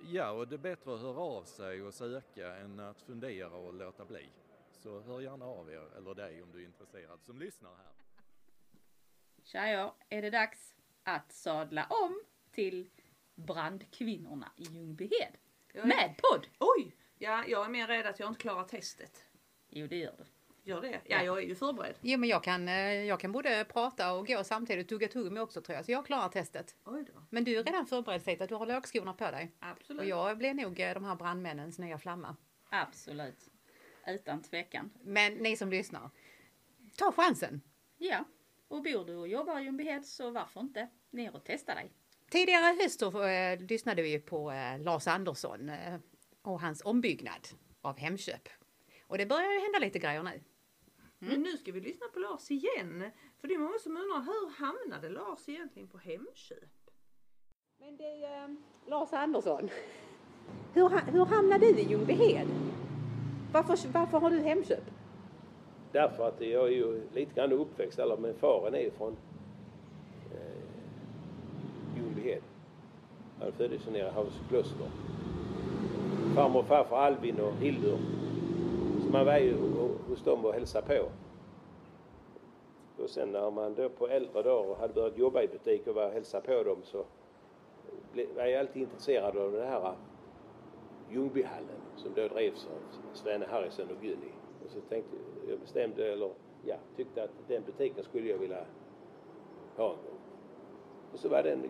Ja, 0.00 0.30
och 0.30 0.48
det 0.48 0.56
är 0.56 0.58
bättre 0.58 0.94
att 0.94 1.00
höra 1.00 1.20
av 1.20 1.44
sig 1.44 1.82
och 1.82 1.94
söka 1.94 2.56
än 2.56 2.80
att 2.80 3.02
fundera 3.02 3.54
och 3.56 3.74
låta 3.74 4.04
bli. 4.04 4.28
Så 4.70 5.00
hör 5.00 5.20
gärna 5.20 5.44
av 5.44 5.70
er, 5.70 5.96
eller 5.96 6.14
dig 6.14 6.42
om 6.42 6.52
du 6.52 6.62
är 6.62 6.64
intresserad 6.64 7.22
som 7.22 7.38
lyssnar 7.38 7.70
här. 7.70 7.92
Tjejer, 9.42 9.92
är 10.08 10.22
det 10.22 10.30
dags 10.30 10.74
att 11.02 11.32
sadla 11.32 11.86
om 11.90 12.20
till 12.50 12.90
brandkvinnorna 13.34 14.52
i 14.56 14.62
Ljungbyhed. 14.62 15.36
Med 15.74 16.14
podd! 16.22 16.46
Oj! 16.58 16.96
Ja, 17.18 17.44
jag 17.46 17.64
är 17.64 17.68
mer 17.68 17.86
rädd 17.86 18.06
att 18.06 18.20
jag 18.20 18.28
inte 18.28 18.40
klarar 18.40 18.64
testet. 18.64 19.24
Jo, 19.68 19.86
det 19.86 19.96
gör 19.96 20.14
du. 20.18 20.24
Gör 20.68 20.80
det? 20.80 21.00
Ja, 21.04 21.22
jag 21.22 21.38
är 21.38 21.42
ju 21.42 21.54
förberedd. 21.54 21.94
Jo, 22.00 22.18
men 22.18 22.28
jag 22.28 22.44
kan, 22.44 22.68
eh, 22.68 23.04
jag 23.04 23.20
kan 23.20 23.32
både 23.32 23.64
prata 23.64 24.12
och 24.12 24.26
gå 24.26 24.44
samtidigt, 24.44 24.88
tugga 24.88 25.08
tuggummi 25.08 25.40
också 25.40 25.60
tror 25.60 25.76
jag, 25.76 25.84
så 25.84 25.92
jag 25.92 26.06
klarar 26.06 26.28
testet. 26.28 26.76
Oj 26.84 27.04
då. 27.14 27.22
Men 27.30 27.44
du 27.44 27.58
är 27.58 27.64
redan 27.64 27.86
förberedd 27.86 28.22
Zita, 28.22 28.46
du 28.46 28.54
har 28.54 28.66
lågskorna 28.66 29.12
på 29.12 29.30
dig. 29.30 29.52
Absolut. 29.58 30.00
Och 30.00 30.06
jag 30.08 30.38
blir 30.38 30.54
nog 30.54 30.80
eh, 30.80 30.94
de 30.94 31.04
här 31.04 31.16
brandmännens 31.16 31.78
nya 31.78 31.98
flamma. 31.98 32.36
Absolut. 32.68 33.50
Utan 34.06 34.42
tvekan. 34.42 34.90
Men 35.02 35.34
ni 35.34 35.56
som 35.56 35.70
lyssnar, 35.70 36.10
ta 36.96 37.12
chansen! 37.12 37.60
Ja. 37.98 38.24
Och 38.68 38.82
bor 38.82 39.04
du 39.04 39.16
och 39.16 39.28
jobbar 39.28 39.60
i 39.60 39.64
Ljungbyhed 39.64 40.06
så 40.06 40.30
varför 40.30 40.60
inte 40.60 40.88
ner 41.10 41.36
och 41.36 41.44
testa 41.44 41.74
dig. 41.74 41.92
Tidigare 42.30 42.74
i 42.74 42.82
höst 42.82 43.00
så 43.00 43.22
eh, 43.22 43.60
lyssnade 43.60 44.02
vi 44.02 44.18
på 44.18 44.50
eh, 44.52 44.80
Lars 44.80 45.06
Andersson 45.06 45.68
eh, 45.68 45.98
och 46.42 46.60
hans 46.60 46.82
ombyggnad 46.84 47.48
av 47.80 47.98
Hemköp. 47.98 48.48
Och 49.08 49.18
det 49.18 49.26
börjar 49.26 49.52
ju 49.52 49.60
hända 49.60 49.78
lite 49.78 49.98
grejer 49.98 50.22
nu. 50.22 50.40
Men 51.18 51.42
nu 51.42 51.56
ska 51.56 51.72
vi 51.72 51.80
lyssna 51.80 52.06
på 52.14 52.18
Lars 52.18 52.50
igen. 52.50 53.10
För 53.40 53.48
det 53.48 53.54
är 53.54 53.58
många 53.58 53.78
som 53.78 53.96
undrar 53.96 54.20
hur 54.20 54.50
hamnade 54.50 55.08
Lars 55.08 55.48
egentligen 55.48 55.88
på 55.88 55.98
Hemköp? 55.98 56.90
Men 57.78 57.96
det 57.96 58.24
är 58.24 58.56
Lars 58.86 59.12
Andersson. 59.12 59.68
Hur, 60.74 60.88
hur 60.88 61.24
hamnade 61.24 61.66
du 61.66 61.78
i 61.78 61.90
Ljungbyhed? 61.90 62.48
Varför, 63.52 63.88
varför 63.92 64.18
har 64.18 64.30
du 64.30 64.40
Hemköp? 64.40 64.84
Därför 65.92 66.28
att 66.28 66.40
jag 66.40 66.66
är 66.66 66.72
ju 66.72 67.02
lite 67.14 67.34
grann 67.34 67.52
uppväxt, 67.52 67.98
eller 67.98 68.16
men 68.16 68.34
faren 68.34 68.74
är 68.74 68.80
ju 68.80 68.90
från 68.90 69.16
eh, 70.32 70.58
Ljungbyhed. 71.96 72.42
Han 73.40 73.52
föddes 73.52 73.86
nere 73.86 74.08
i 74.08 74.10
Havskloster. 74.10 74.90
Farmor 76.34 76.60
och 76.60 76.66
farfar 76.66 76.98
Albin 76.98 77.40
och 77.40 77.52
Hildur. 77.52 77.98
Man 79.12 79.26
var 79.26 79.38
ju 79.38 79.56
hos 80.08 80.22
dem 80.22 80.44
och 80.44 80.54
hälsade 80.54 80.86
på. 80.86 81.08
Och 83.02 83.10
sen 83.10 83.32
när 83.32 83.50
man 83.50 83.74
då 83.74 83.88
på 83.88 84.08
äldre 84.08 84.42
dagar 84.42 84.74
hade 84.74 84.94
börjat 84.94 85.18
jobba 85.18 85.42
i 85.42 85.48
butik 85.48 85.86
och 85.86 85.94
var 85.94 86.06
och 86.06 86.12
hälsade 86.12 86.46
på 86.46 86.62
dem 86.62 86.78
så 86.82 87.04
var 88.36 88.44
jag 88.44 88.60
alltid 88.60 88.82
intresserad 88.82 89.36
av 89.36 89.52
den 89.52 89.66
här 89.66 89.84
eh, 89.84 89.92
Ljungbyhallen 91.10 91.80
som 91.96 92.14
då 92.14 92.28
drevs 92.28 92.66
av 92.66 93.14
Svenne 93.14 93.46
Harrison 93.46 93.88
och 93.90 94.02
Gunny. 94.02 94.32
Och 94.64 94.70
så 94.70 94.80
tänkte 94.80 95.16
jag, 95.16 95.52
jag 95.52 95.60
bestämde, 95.60 96.12
eller 96.12 96.30
ja, 96.64 96.76
tyckte 96.96 97.22
att 97.22 97.30
den 97.48 97.62
butiken 97.66 98.04
skulle 98.04 98.28
jag 98.28 98.38
vilja 98.38 98.64
ha 99.76 99.90
en 99.90 99.96
gång. 99.96 100.18
Och 101.12 101.18
så 101.18 101.28
var 101.28 101.42
det 101.42 101.52
en, 101.52 101.64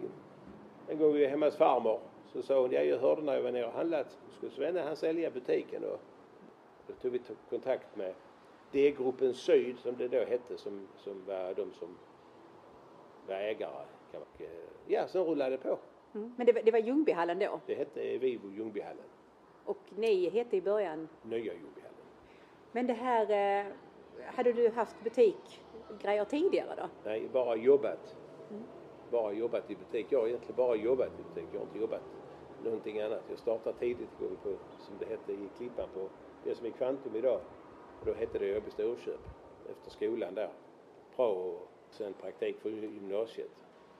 en 0.88 0.98
gång 0.98 1.12
vi 1.12 1.22
var 1.22 1.30
hemma 1.30 1.46
hos 1.46 1.56
farmor 1.56 2.00
så 2.32 2.42
sa 2.42 2.60
hon, 2.60 2.72
ja 2.72 2.80
jag 2.80 2.98
hörde 2.98 3.22
när 3.22 3.34
jag 3.34 3.42
var 3.42 3.52
nere 3.52 3.66
och 3.66 3.72
handlat, 3.72 4.18
skulle 4.36 4.52
Svenne 4.52 4.80
han 4.80 4.96
sälja 4.96 5.30
butiken 5.30 5.84
och 5.84 6.00
då 6.88 6.94
tog 6.94 7.12
vi 7.12 7.20
kontakt 7.50 7.96
med 7.96 8.14
D-gruppen 8.72 9.34
Syd 9.34 9.78
som 9.78 9.96
det 9.96 10.08
då 10.08 10.24
hette 10.24 10.58
som, 10.58 10.88
som 10.96 11.24
var 11.26 11.54
de 11.54 11.72
som 11.72 11.88
var 13.26 13.34
ägare. 13.34 13.84
Kan 14.12 14.20
man, 14.20 14.48
ja, 14.86 15.08
sen 15.08 15.24
rullade 15.24 15.56
på. 15.58 15.78
Men 16.12 16.46
det, 16.46 16.52
var- 16.52 16.62
det 16.62 16.70
var 16.70 16.78
Ljungbyhallen 16.78 17.38
då 17.38 17.60
Det 17.66 17.74
hette 17.74 18.18
Vivo 18.18 18.50
Ljungbyhallen, 18.50 19.04
och 19.64 19.78
ni 19.90 20.28
hette 20.30 20.56
i 20.56 20.62
början. 20.62 21.08
nya 21.22 21.54
Ljungbyhallen. 21.54 21.94
Men 22.72 22.86
det 22.86 22.92
här, 22.92 23.30
eh, 23.66 23.72
hade 24.24 24.52
du 24.52 24.68
haft 24.68 24.96
butikgrejer 25.04 26.24
tidigare 26.24 26.74
då? 26.76 26.88
Nej, 27.04 27.28
bara 27.28 27.56
jobbat. 27.56 28.16
Bara 29.10 29.32
jobbat 29.32 29.70
i 29.70 29.76
butik. 29.76 30.12
Jag 30.12 30.20
har 30.20 30.28
egentligen 30.28 30.56
bara 30.56 30.76
jobbat 30.76 31.18
i 31.20 31.22
butik. 31.22 31.48
Jag 31.52 31.58
har 31.60 31.66
inte 31.66 31.78
jobbat 31.78 32.02
någonting 32.56 33.00
annat. 33.00 33.24
Jag 33.28 33.38
startade 33.38 33.78
tidigt 33.78 34.18
på 34.18 34.58
som 34.78 34.98
det 34.98 35.06
hette 35.06 35.32
i 35.32 35.48
Klippan 35.56 35.88
på 35.94 36.10
det 36.48 36.54
som 36.54 36.66
är 36.66 36.70
Kvantum 36.70 37.16
idag. 37.16 37.40
Och 38.00 38.06
då 38.06 38.12
hette 38.12 38.38
det 38.38 38.56
Åby 38.56 38.70
Storköp 38.70 39.20
efter 39.70 39.90
skolan 39.90 40.34
där. 40.34 40.50
Prao 41.16 41.32
och 41.32 41.68
sen 41.90 42.14
praktik 42.14 42.60
för 42.60 42.70
gymnasiet. 42.70 43.50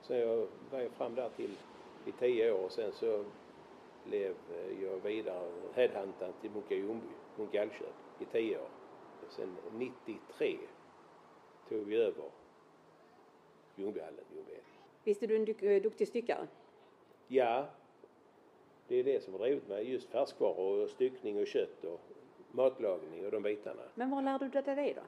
Sen 0.01 0.17
jag 0.17 0.47
var 0.71 0.79
jag 0.79 0.91
fram 0.91 1.15
där 1.15 1.29
till 1.29 1.57
i 2.05 2.11
tio 2.11 2.51
år 2.51 2.63
och 2.63 2.71
sen 2.71 2.91
så 2.91 3.25
blev 4.05 4.35
eh, 4.53 4.83
jag 4.83 4.99
vidare 5.03 5.51
headhuntad 5.73 6.33
till 6.41 6.51
Munka 6.51 6.75
Ljungby, 6.75 7.07
Munka 7.35 7.61
Allköp 7.61 7.93
i 8.19 8.25
tio 8.25 8.57
år. 8.57 8.69
Sen 9.29 9.57
93 9.73 10.57
tog 11.69 11.85
vi 11.85 11.95
över 11.95 12.23
Ljungbyhallen, 13.75 14.25
Ljungbyhed. 14.35 14.63
Visst 15.03 15.23
är 15.23 15.27
du 15.27 15.35
en 15.35 15.71
eh, 15.71 15.81
duktig 15.81 16.07
styckare? 16.07 16.47
Ja, 17.27 17.67
det 18.87 18.95
är 18.95 19.03
det 19.03 19.23
som 19.23 19.33
har 19.33 19.39
drivit 19.39 19.67
mig. 19.67 19.91
Just 19.91 20.09
färskvaror 20.09 20.83
och 20.83 20.89
styckning 20.89 21.39
och 21.39 21.47
kött 21.47 21.83
och 21.83 22.01
matlagning 22.51 23.25
och 23.25 23.31
de 23.31 23.43
bitarna. 23.43 23.81
Men 23.95 24.09
var 24.11 24.21
lärde 24.21 24.49
du 24.49 24.61
dig 24.61 24.75
det 24.75 24.93
då? 24.93 25.01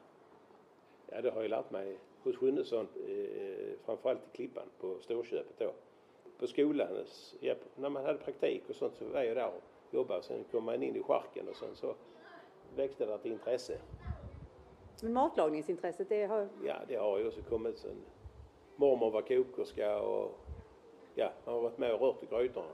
Ja, 1.16 1.22
det 1.22 1.30
har 1.32 1.42
jag 1.42 1.50
lärt 1.50 1.72
mig 1.72 1.98
hos 2.24 2.38
Sjunnesson, 2.38 2.88
eh, 3.08 3.74
framförallt 3.86 4.20
i 4.34 4.36
Klippan 4.38 4.68
på 4.80 5.00
Storköpet 5.00 5.58
då. 5.60 5.72
På 6.40 6.48
skolan, 6.48 6.88
s- 7.04 7.36
ja, 7.40 7.56
när 7.76 7.90
man 7.90 8.06
hade 8.06 8.20
praktik 8.20 8.64
och 8.70 8.76
sånt 8.76 8.96
så 8.96 9.06
var 9.06 9.24
jag 9.24 9.36
där 9.38 9.48
och 9.48 9.94
jobbade. 9.94 10.24
Sen 10.24 10.44
kom 10.52 10.64
man 10.64 10.84
in 10.84 10.96
i 10.96 11.04
charken 11.04 11.48
och 11.50 11.56
sen 11.56 11.76
så 11.76 11.96
växte 12.76 13.06
det 13.06 13.14
ett 13.14 13.26
intresse. 13.26 13.78
Men 15.02 15.14
matlagningsintresset, 15.14 16.10
det 16.10 16.26
har... 16.26 16.50
Ja, 16.66 16.76
det 16.88 16.96
har 16.96 17.18
ju 17.20 17.28
också 17.28 17.42
kommit 17.42 17.78
sen 17.78 17.96
mormor 18.76 19.12
var 19.12 19.22
kokerska 19.22 20.02
och 20.02 20.32
ja, 21.16 21.32
man 21.46 21.54
har 21.56 21.62
varit 21.62 21.78
med 21.78 21.94
och 21.94 22.02
rört 22.02 22.24
i 22.24 22.26
grytorna. 22.26 22.68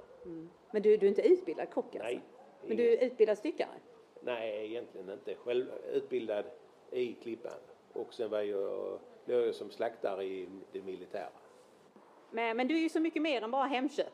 Men 0.71 0.81
du, 0.81 0.97
du 0.97 1.05
är 1.05 1.09
inte 1.09 1.27
utbildad 1.27 1.69
kock 1.71 1.85
alltså? 1.85 1.99
Nej, 2.03 2.21
Men 2.67 2.77
du 2.77 2.93
är 2.93 3.05
utbildad 3.05 3.37
styckare? 3.37 3.69
Nej, 4.21 4.65
egentligen 4.65 5.09
inte. 5.09 5.35
Själv 5.35 5.65
utbildad 5.93 6.45
i 6.91 7.13
Klippan. 7.13 7.59
Och 7.93 8.13
sen 8.13 8.29
var 8.29 8.41
jag, 8.41 8.99
låg 9.25 9.47
jag 9.47 9.55
som 9.55 9.71
slaktare 9.71 10.23
i 10.23 10.47
det 10.71 10.81
militära. 10.81 11.29
Men, 12.31 12.57
men 12.57 12.67
du 12.67 12.75
är 12.77 12.79
ju 12.81 12.89
så 12.89 12.99
mycket 12.99 13.21
mer 13.21 13.41
än 13.41 13.51
bara 13.51 13.63
Hemköp. 13.65 14.13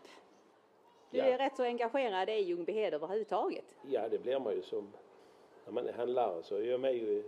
Du 1.12 1.18
Ja. 1.18 1.24
är 1.26 1.38
rätt 1.38 1.56
så 1.58 1.64
engagerad 1.64 2.30
i 2.30 2.34
Ljungbyhed 2.34 2.94
överhuvudtaget. 2.94 3.66
Ja, 3.90 4.10
det 4.10 4.18
blir 4.20 4.40
man 4.40 4.54
ju 4.56 4.62
som 4.62 4.92
när 5.66 5.74
man 5.74 5.88
är 5.88 5.94
handlare 5.94 6.44
så 6.44 6.56
är 6.56 6.62
jag 6.64 6.80
med 6.80 6.96
ju 6.96 7.24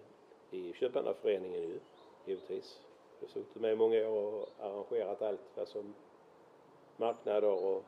i 0.51 0.74
Köpmannaföreningen 0.74 1.62
ju, 1.62 1.79
givetvis. 2.25 2.82
Jag 3.20 3.27
har 3.27 3.32
suttit 3.34 3.62
med 3.62 3.72
i 3.74 3.75
många 3.75 4.10
år 4.10 4.34
och 4.34 4.50
arrangerat 4.60 5.22
allt 5.22 5.41
vad 5.55 5.67
som 5.67 5.94
marknader 6.98 7.65
och 7.65 7.84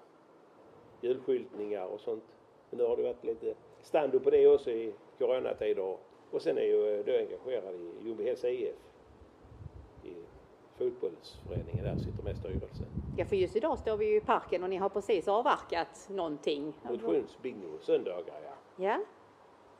julskyltningar 1.01 1.85
och 1.85 1.99
sånt. 2.01 2.23
Men 2.69 2.77
nu 2.79 2.85
har 2.85 2.97
det 2.97 3.03
varit 3.03 3.23
lite 3.23 3.55
standard 3.87 4.23
på 4.23 4.29
det 4.29 4.47
också 4.47 4.71
i 4.71 4.93
coronatider. 5.17 5.97
Och 6.31 6.41
sen 6.41 6.57
är 6.57 6.61
jag 6.61 7.05
då 7.05 7.11
engagerad 7.11 7.75
i 7.75 8.05
Ljungbyheds 8.05 8.43
IF. 8.43 8.75
I 10.03 10.13
fotbollsföreningen 10.77 11.85
där, 11.85 11.95
sitter 11.97 12.23
med 12.23 12.35
styrelsen. 12.35 12.87
Ja, 13.15 13.25
för 13.25 13.35
just 13.35 13.55
idag 13.55 13.79
står 13.79 13.97
vi 13.97 14.05
ju 14.05 14.15
i 14.15 14.21
parken 14.21 14.63
och 14.63 14.69
ni 14.69 14.75
har 14.75 14.89
precis 14.89 15.27
avverkat 15.27 16.07
någonting. 16.09 16.73
Motionsbingo 16.83 17.77
söndagar 17.81 18.41
ja. 18.43 18.85
Ja, 18.85 18.99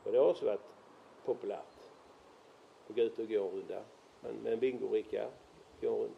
Och 0.04 0.12
det 0.12 0.18
har 0.18 0.30
också 0.30 0.46
varit 0.46 0.74
populärt. 1.24 1.76
Att 2.88 2.96
gå 2.96 3.02
ut 3.02 3.18
och 3.18 3.28
gå 3.28 3.34
en 3.44 3.50
runda. 3.50 3.82
Men 4.20 4.36
med 4.36 4.52
en 4.52 4.58
bingoricka, 4.58 5.28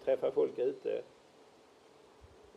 träffa 0.04 0.30
folk 0.30 0.58
ute. 0.58 1.02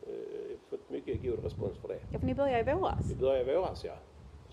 Eh, 0.06 0.58
fått 0.70 0.90
mycket 0.90 1.22
god 1.22 1.44
respons 1.44 1.78
för 1.78 1.88
det. 1.88 1.98
ja 2.10 2.18
för 2.18 2.26
ni 2.26 2.34
börjar 2.34 2.58
i 2.58 2.74
våras. 2.74 3.10
Vi 3.10 3.14
börjar 3.14 3.40
i 3.40 3.54
våras 3.54 3.84
ja. 3.84 3.94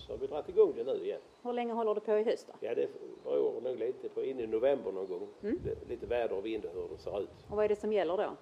Så 0.06 0.12
har 0.12 0.18
vi 0.18 0.26
dragit 0.26 0.48
igång 0.48 0.72
det 0.76 0.84
nu 0.84 1.04
igen. 1.04 1.20
Hur 1.42 1.52
länge 1.52 1.72
håller 1.72 1.94
det 1.94 2.00
på 2.00 2.18
i 2.18 2.22
höst 2.22 2.46
då? 2.48 2.66
Ja 2.66 2.74
det 2.74 2.88
beror 3.24 3.60
nog 3.60 3.76
lite 3.76 4.08
på 4.08 4.24
in 4.24 4.40
i 4.40 4.46
november 4.46 4.92
någon 4.92 5.06
gång. 5.06 5.28
Mm. 5.42 5.58
Lite 5.88 6.06
väder 6.06 6.36
och 6.36 6.46
vind 6.46 6.64
och 6.64 6.72
hur 6.72 6.88
det 6.88 6.98
ser 6.98 7.20
ut. 7.22 7.30
Och 7.48 7.56
vad 7.56 7.64
är 7.64 7.68
det 7.68 7.76
som 7.76 7.92
gäller 7.92 8.16
då? 8.16 8.36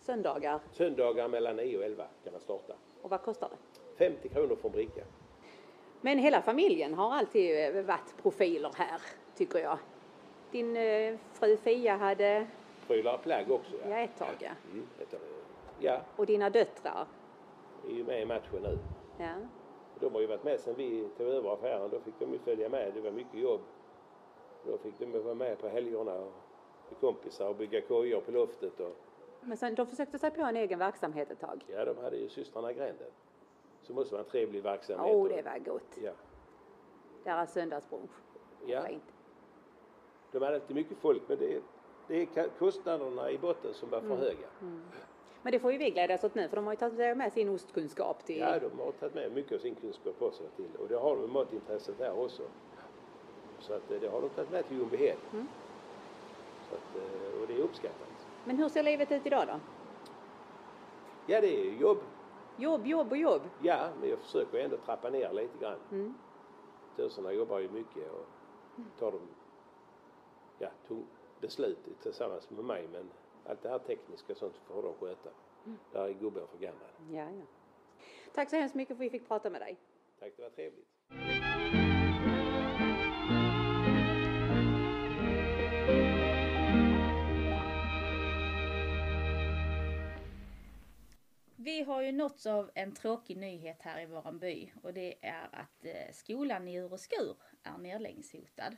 Söndagar? 0.00 0.60
Söndagar 0.72 1.28
mellan 1.28 1.56
9 1.56 1.78
och 1.78 1.84
11 1.84 2.06
kan 2.24 2.32
man 2.32 2.40
starta. 2.40 2.74
Och 3.02 3.10
vad 3.10 3.22
kostar 3.22 3.48
det? 3.48 4.04
50 4.04 4.28
kronor 4.28 4.56
för 4.56 4.68
en 4.68 4.72
bricka. 4.72 5.02
Men 6.00 6.18
hela 6.18 6.42
familjen 6.42 6.94
har 6.94 7.12
alltid 7.14 7.76
eh, 7.76 7.82
varit 7.84 8.14
profiler 8.22 8.70
här, 8.74 9.00
tycker 9.36 9.58
jag. 9.58 9.78
Din 10.50 10.76
eh, 10.76 11.16
fru 11.32 11.56
Fia 11.56 11.96
hade, 11.96 12.46
Prylar 12.86 13.18
plagg 13.18 13.50
också 13.50 13.72
ja 13.82 13.88
ja. 13.90 13.98
ett 13.98 14.16
tag 14.18 14.34
ja. 14.38 14.50
Mm, 14.72 14.86
heter 14.98 15.18
det. 15.18 15.86
Ja, 15.86 16.00
Och 16.16 16.26
dina 16.26 16.50
döttrar. 16.50 17.06
är 17.88 17.92
ju 17.92 18.04
med 18.04 18.22
i 18.22 18.24
matchen 18.24 18.62
nu. 18.62 18.78
Ja. 19.18 19.34
De 20.00 20.14
har 20.14 20.20
ju 20.20 20.26
varit 20.26 20.44
med 20.44 20.60
sedan 20.60 20.74
vi 20.76 21.08
tog 21.16 21.26
över 21.26 21.52
affären. 21.54 21.90
Då 21.90 22.00
fick 22.00 22.18
de 22.18 22.32
ju 22.32 22.38
följa 22.38 22.68
med. 22.68 22.94
Det 22.94 23.00
var 23.00 23.10
mycket 23.10 23.40
jobb. 23.40 23.60
Då 24.66 24.78
fick 24.78 24.98
de 24.98 25.22
vara 25.22 25.34
med 25.34 25.58
på 25.58 25.68
helgerna 25.68 26.14
och 26.14 26.32
med 26.88 27.00
kompisar 27.00 27.48
och 27.48 27.56
bygga 27.56 27.80
kojor 27.80 28.20
på 28.20 28.30
loftet. 28.30 28.80
Och, 28.80 28.96
Men 29.40 29.56
sen, 29.56 29.74
de 29.74 29.86
försökte 29.86 30.18
sig 30.18 30.30
på 30.30 30.42
en 30.42 30.56
egen 30.56 30.78
verksamhet 30.78 31.30
ett 31.30 31.40
tag. 31.40 31.64
ja, 31.66 31.84
de 31.84 31.96
hade 31.98 32.16
ju 32.16 32.28
systrarna 32.28 32.72
Gränden. 32.72 33.10
Som 33.82 33.94
måste 33.94 34.14
vara 34.14 34.24
en 34.24 34.30
trevlig 34.30 34.62
verksamhet. 34.62 35.14
Åh, 35.14 35.22
Och- 35.22 35.28
det 35.28 35.42
var 35.42 35.58
gott. 35.58 35.98
Ja. 36.02 36.12
Deras 37.24 37.52
söndagsbrunch. 37.52 38.10
ja. 38.66 38.82
De 40.32 40.42
hade 40.42 40.54
alltid 40.54 40.76
mycket 40.76 40.98
folk 40.98 41.22
men 41.28 41.38
det 41.38 41.54
är, 41.54 41.60
det 42.08 42.22
är 42.22 42.48
kostnaderna 42.58 43.30
i 43.30 43.38
botten 43.38 43.74
som 43.74 43.90
var 43.90 44.00
för 44.00 44.06
Mm. 44.06 44.18
höga. 44.18 44.48
Men 45.42 45.52
det 45.52 45.58
får 45.58 45.72
ju 45.72 45.78
vi 45.78 45.90
glädjas 45.90 46.24
åt 46.24 46.34
nu 46.34 46.48
för 46.48 46.56
de 46.56 46.64
har 46.64 46.72
ju 46.72 46.76
tagit 46.76 47.16
med 47.16 47.32
sin 47.32 47.48
ostkunskap 47.48 48.24
till... 48.24 48.38
Ja, 48.38 48.58
de 48.58 48.78
har 48.78 48.92
tagit 48.92 49.14
med 49.14 49.32
mycket 49.32 49.52
av 49.52 49.58
sin 49.58 49.74
kunskap 49.74 50.22
också 50.22 50.42
till. 50.56 50.76
Och 50.78 50.88
det 50.88 50.96
har 50.96 51.16
de 51.16 51.32
matintresset 51.32 51.98
där 51.98 52.18
också. 52.18 52.42
Så 53.58 53.72
att 53.72 53.90
eh, 53.90 54.00
det 54.00 54.08
har 54.08 54.20
de 54.20 54.28
tagit 54.28 54.50
med 54.50 54.68
till 54.68 54.76
Ljungbyhed. 54.76 55.16
Mm. 55.32 55.48
Så 56.68 56.74
att, 56.74 56.96
eh, 56.96 57.40
och 57.40 57.46
det 57.46 57.54
är 57.54 57.58
uppskattat. 57.58 58.08
Men 58.44 58.56
hur 58.56 58.68
ser 58.68 58.82
livet 58.82 59.12
ut 59.12 59.26
idag 59.26 59.46
då? 59.46 59.60
Ja, 61.26 61.40
det 61.40 61.60
är 61.60 61.72
jobb. 61.72 61.98
Jobb, 62.56 62.86
jobb 62.86 63.10
och 63.10 63.16
jobb. 63.16 63.42
Ja, 63.62 63.88
men 64.00 64.08
jag 64.08 64.18
försöker 64.18 64.58
ändå 64.58 64.76
trappa 64.76 65.10
ner 65.10 65.32
lite 65.32 65.58
grann. 65.58 65.78
Mm. 65.90 66.14
Töserna 66.96 67.32
jobbar 67.32 67.58
ju 67.58 67.68
mycket 67.68 68.10
och 68.12 68.26
tar 68.98 69.12
de 69.12 69.20
ja, 70.58 70.68
beslut 71.40 71.78
tillsammans 72.02 72.50
med 72.50 72.64
mig. 72.64 72.88
Men 72.92 73.10
allt 73.48 73.62
det 73.62 73.68
här 73.68 73.78
tekniska 73.78 74.32
och 74.32 74.38
sånt 74.38 74.56
får 74.56 74.82
de 74.82 74.94
sköta. 74.94 75.30
Mm. 75.66 75.78
Där 75.92 76.08
är 76.08 76.12
gubben 76.12 76.46
för 76.48 76.58
gammal. 76.58 76.88
Ja, 77.10 77.30
ja. 77.30 77.46
Tack 78.34 78.50
så 78.50 78.56
hemskt 78.56 78.74
mycket 78.74 78.96
för 78.96 79.04
att 79.04 79.12
vi 79.12 79.18
fick 79.18 79.28
prata 79.28 79.50
med 79.50 79.60
dig. 79.60 79.76
Tack, 80.20 80.32
det 80.36 80.42
var 80.42 80.50
trevligt. 80.50 80.88
Vi 91.56 91.82
har 91.82 92.02
ju 92.02 92.12
nåtts 92.12 92.46
av 92.46 92.70
en 92.74 92.92
tråkig 92.92 93.36
nyhet 93.36 93.82
här 93.82 94.00
i 94.00 94.06
våran 94.06 94.38
by 94.38 94.72
och 94.82 94.94
det 94.94 95.14
är 95.20 95.48
att 95.52 95.84
eh, 95.84 96.12
skolan 96.12 96.68
i 96.68 96.80
Ureskur 96.80 97.36
är 97.62 97.78
nedläggningshotad. 97.78 98.76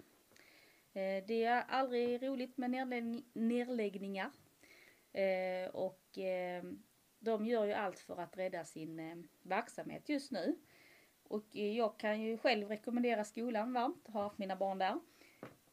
Eh, 0.93 1.25
det 1.27 1.45
är 1.45 1.65
aldrig 1.69 2.23
roligt 2.23 2.57
med 2.57 2.71
nedlägg- 2.71 3.25
nedläggningar 3.33 4.31
eh, 5.13 5.69
och 5.73 6.19
eh, 6.19 6.63
de 7.19 7.47
gör 7.47 7.65
ju 7.65 7.73
allt 7.73 7.99
för 7.99 8.17
att 8.17 8.37
rädda 8.37 8.65
sin 8.65 8.99
eh, 8.99 9.17
verksamhet 9.43 10.09
just 10.09 10.31
nu. 10.31 10.59
Och 11.23 11.57
eh, 11.57 11.77
jag 11.77 11.99
kan 11.99 12.21
ju 12.21 12.39
själv 12.39 12.69
rekommendera 12.69 13.25
skolan 13.25 13.73
varmt, 13.73 14.09
har 14.09 14.23
haft 14.23 14.39
mina 14.39 14.57
barn 14.57 14.79
där. 14.79 15.01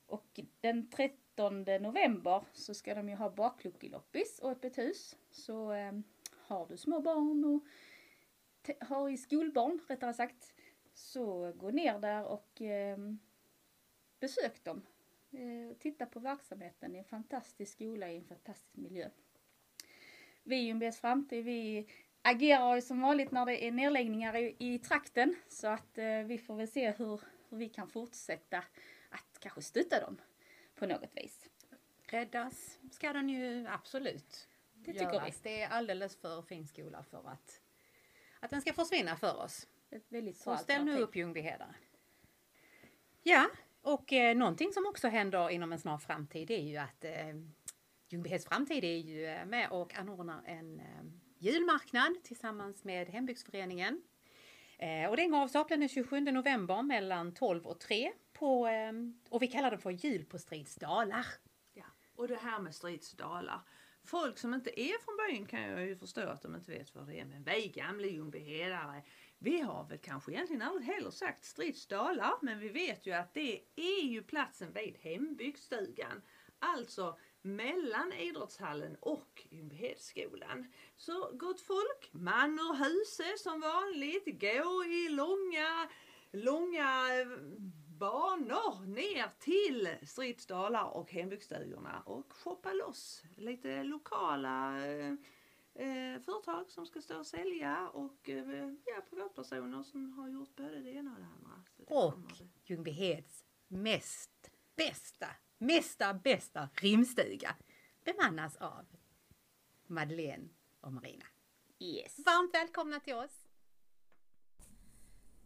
Och 0.05 0.39
den 0.61 0.89
13 0.89 1.63
november 1.63 2.45
så 2.53 2.73
ska 2.73 2.95
de 2.95 3.09
ju 3.09 3.15
ha 3.15 3.29
bakluckeloppis 3.29 4.39
och 4.39 4.51
öppet 4.51 4.77
hus. 4.77 5.17
Så 5.31 5.71
eh, 5.71 5.93
har 6.31 6.67
du 6.67 6.77
små 6.77 7.01
barn 7.01 7.45
och 7.45 7.63
har 8.87 9.09
i 9.09 9.17
skolbarn 9.17 9.79
rättare 9.87 10.13
sagt 10.13 10.53
så 10.93 11.51
gå 11.51 11.69
ner 11.69 11.99
där 11.99 12.25
och 12.25 12.61
eh, 12.61 12.97
besök 14.19 14.63
dem. 14.63 14.81
Eh, 15.31 15.77
titta 15.77 16.05
på 16.05 16.19
verksamheten 16.19 16.95
i 16.95 16.97
en 16.97 17.05
fantastisk 17.05 17.71
skola 17.71 18.11
i 18.11 18.17
en 18.17 18.25
fantastisk 18.25 18.77
miljö. 18.77 19.09
Vi 20.47 20.55
i 20.55 20.71
UMBs 20.71 20.99
framtid, 20.99 21.45
vi 21.45 21.87
agerar 22.21 22.75
ju 22.75 22.81
som 22.81 23.01
vanligt 23.01 23.31
när 23.31 23.45
det 23.45 23.65
är 23.67 23.71
nedläggningar 23.71 24.35
i, 24.35 24.55
i 24.59 24.79
trakten 24.79 25.35
så 25.47 25.67
att 25.67 25.97
eh, 25.97 26.19
vi 26.25 26.37
får 26.37 26.55
väl 26.55 26.67
se 26.67 26.91
hur, 26.91 27.21
hur 27.49 27.57
vi 27.57 27.69
kan 27.69 27.89
fortsätta 27.89 28.57
att 29.09 29.39
kanske 29.39 29.61
stötta 29.61 29.99
dem 29.99 30.21
på 30.75 30.85
något 30.85 31.09
vis. 31.15 31.49
Räddas 32.03 32.79
ska 32.91 33.13
den 33.13 33.29
ju 33.29 33.67
absolut 33.67 34.47
Det 34.73 34.93
tycker 34.93 35.13
göras. 35.13 35.41
Det 35.41 35.61
är 35.61 35.69
alldeles 35.69 36.15
för 36.15 36.41
fin 36.41 36.67
skola 36.67 37.03
för 37.03 37.29
att, 37.29 37.61
att 38.39 38.49
den 38.49 38.61
ska 38.61 38.73
försvinna 38.73 39.15
för 39.17 39.43
oss. 39.43 39.67
Ett 39.89 40.05
väldigt 40.11 40.37
Så 40.37 40.57
ställ 40.57 40.85
nu 40.85 40.97
upp 40.97 41.15
Ljungbyhedare. 41.15 41.75
Ja, 43.23 43.49
och 43.81 44.13
eh, 44.13 44.35
någonting 44.37 44.73
som 44.73 44.85
också 44.85 45.07
händer 45.07 45.49
inom 45.49 45.71
en 45.71 45.79
snar 45.79 45.97
framtid 45.97 46.51
är 46.51 46.63
ju 46.63 46.77
att 46.77 47.05
eh, 47.05 47.35
Ljungbyheds 48.09 48.45
framtid 48.45 48.83
är 48.83 48.97
ju 48.97 49.25
eh, 49.25 49.45
med 49.45 49.69
och 49.71 49.95
anordnar 49.95 50.43
en 50.45 50.79
eh, 50.79 50.85
julmarknad 51.37 52.23
tillsammans 52.23 52.83
med 52.83 53.07
Hembygdsföreningen. 53.07 54.01
Eh, 54.77 55.09
och 55.09 55.17
den 55.17 55.31
går 55.31 55.39
av 55.39 55.47
stapeln 55.47 55.79
den 55.79 55.89
27 55.89 56.19
november 56.19 56.81
mellan 56.81 57.33
12 57.33 57.65
och 57.65 57.79
3 57.79 58.11
på, 58.33 58.69
och 59.29 59.41
vi 59.41 59.47
kallar 59.47 59.71
den 59.71 59.79
för 59.79 59.91
Jul 59.91 60.25
på 60.25 60.39
Stridsdalar. 60.39 61.25
Ja. 61.73 61.85
Och 62.15 62.27
det 62.27 62.35
här 62.35 62.59
med 62.59 62.75
stridsdalar. 62.75 63.61
Folk 64.03 64.37
som 64.37 64.53
inte 64.53 64.79
är 64.79 65.03
från 65.03 65.17
byn 65.27 65.45
kan 65.45 65.61
jag 65.61 65.85
ju 65.85 65.95
förstå 65.95 66.21
att 66.21 66.41
de 66.41 66.55
inte 66.55 66.71
vet 66.71 66.95
vad 66.95 67.07
det 67.07 67.19
är. 67.19 67.25
Men 67.25 67.43
vi 67.43 67.67
gamla 67.67 68.07
Ljungbyhedare, 68.07 69.03
vi 69.39 69.61
har 69.61 69.83
väl 69.83 69.97
kanske 69.97 70.31
egentligen 70.31 70.61
aldrig 70.61 70.87
heller 70.87 71.09
sagt 71.09 71.45
stridsdalar. 71.45 72.33
Men 72.41 72.59
vi 72.59 72.69
vet 72.69 73.05
ju 73.05 73.11
att 73.11 73.33
det 73.33 73.61
är 73.75 74.05
ju 74.05 74.23
platsen 74.23 74.73
vid 74.73 74.97
hembygdsstugan. 74.99 76.21
Alltså 76.59 77.17
mellan 77.41 78.13
idrottshallen 78.13 78.95
och 78.99 79.47
Ljungbyhedsskolan. 79.49 80.71
Så 80.95 81.31
gott 81.33 81.61
folk, 81.61 82.09
man 82.11 82.59
ur 82.59 82.75
huset 82.83 83.39
som 83.39 83.61
vanligt, 83.61 84.25
gå 84.41 84.85
i 84.85 85.09
långa, 85.09 85.89
långa 86.31 87.19
eh, 87.21 87.27
banor 87.99 88.85
ner 88.85 89.29
till 89.39 89.89
Stridsdalar 90.07 90.97
och 90.97 91.11
hembygdsstugorna 91.11 92.01
och 92.05 92.33
shoppa 92.33 92.73
loss 92.73 93.23
lite 93.35 93.83
lokala 93.83 94.85
eh, 94.87 95.13
eh, 95.73 96.21
företag 96.21 96.71
som 96.71 96.85
ska 96.85 97.01
stå 97.01 97.19
och 97.19 97.27
sälja 97.27 97.89
och 97.89 98.29
eh, 98.29 98.73
ja, 98.85 99.01
privatpersoner 99.09 99.83
som 99.83 100.13
har 100.13 100.29
gjort 100.29 100.55
både 100.55 100.79
det 100.79 100.89
ena 100.89 101.11
och 101.11 101.19
det 101.19 101.25
andra. 101.25 101.63
Det 101.77 101.93
Och. 101.93 102.47
Ljungbyheds 102.65 103.45
mest 103.67 104.51
bästa, 104.75 105.27
mesta 105.57 106.13
bästa 106.13 106.69
rimstuga 106.73 107.55
bemannas 108.03 108.57
av 108.57 108.85
Madeleine 109.87 110.49
och 110.81 110.93
Marina. 110.93 111.25
Yes. 111.79 112.19
Varmt 112.25 112.53
välkomna 112.53 112.99
till 112.99 113.13
oss! 113.13 113.47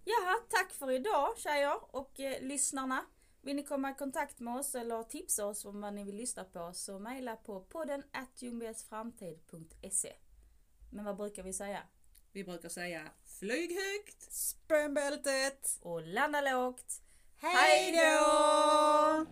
Jaha, 0.06 0.36
tack 0.50 0.74
för 0.74 0.92
idag 0.92 1.38
tjejer 1.38 1.96
och 1.96 2.20
eh, 2.20 2.42
lyssnarna. 2.42 3.06
Vill 3.42 3.56
ni 3.56 3.64
komma 3.64 3.92
i 3.92 3.94
kontakt 3.94 4.40
med 4.40 4.56
oss 4.56 4.76
eller 4.76 5.04
tipsa 5.04 5.46
oss 5.46 5.66
om 5.66 5.82
vad 5.82 5.94
ni 5.94 6.04
vill 6.04 6.16
lyssna 6.16 6.44
på 6.44 6.74
så 6.74 7.00
mejla 7.00 7.36
på 7.36 7.62
podden 7.62 8.04
atljungbhsframtid.se. 8.12 10.14
Men 10.92 11.06
vad 11.06 11.18
brukar 11.18 11.44
vi 11.44 11.54
säga? 11.54 11.84
Vi 12.32 12.44
brukar 12.44 12.70
säga 12.70 13.12
flyg 13.40 13.72
högt! 13.72 14.32
Spänn 14.32 14.94
bältet! 14.94 15.80
Och 15.82 16.02
landa 16.02 16.42
lågt! 16.42 17.02
Hej 17.38 17.92
då! 17.92 19.26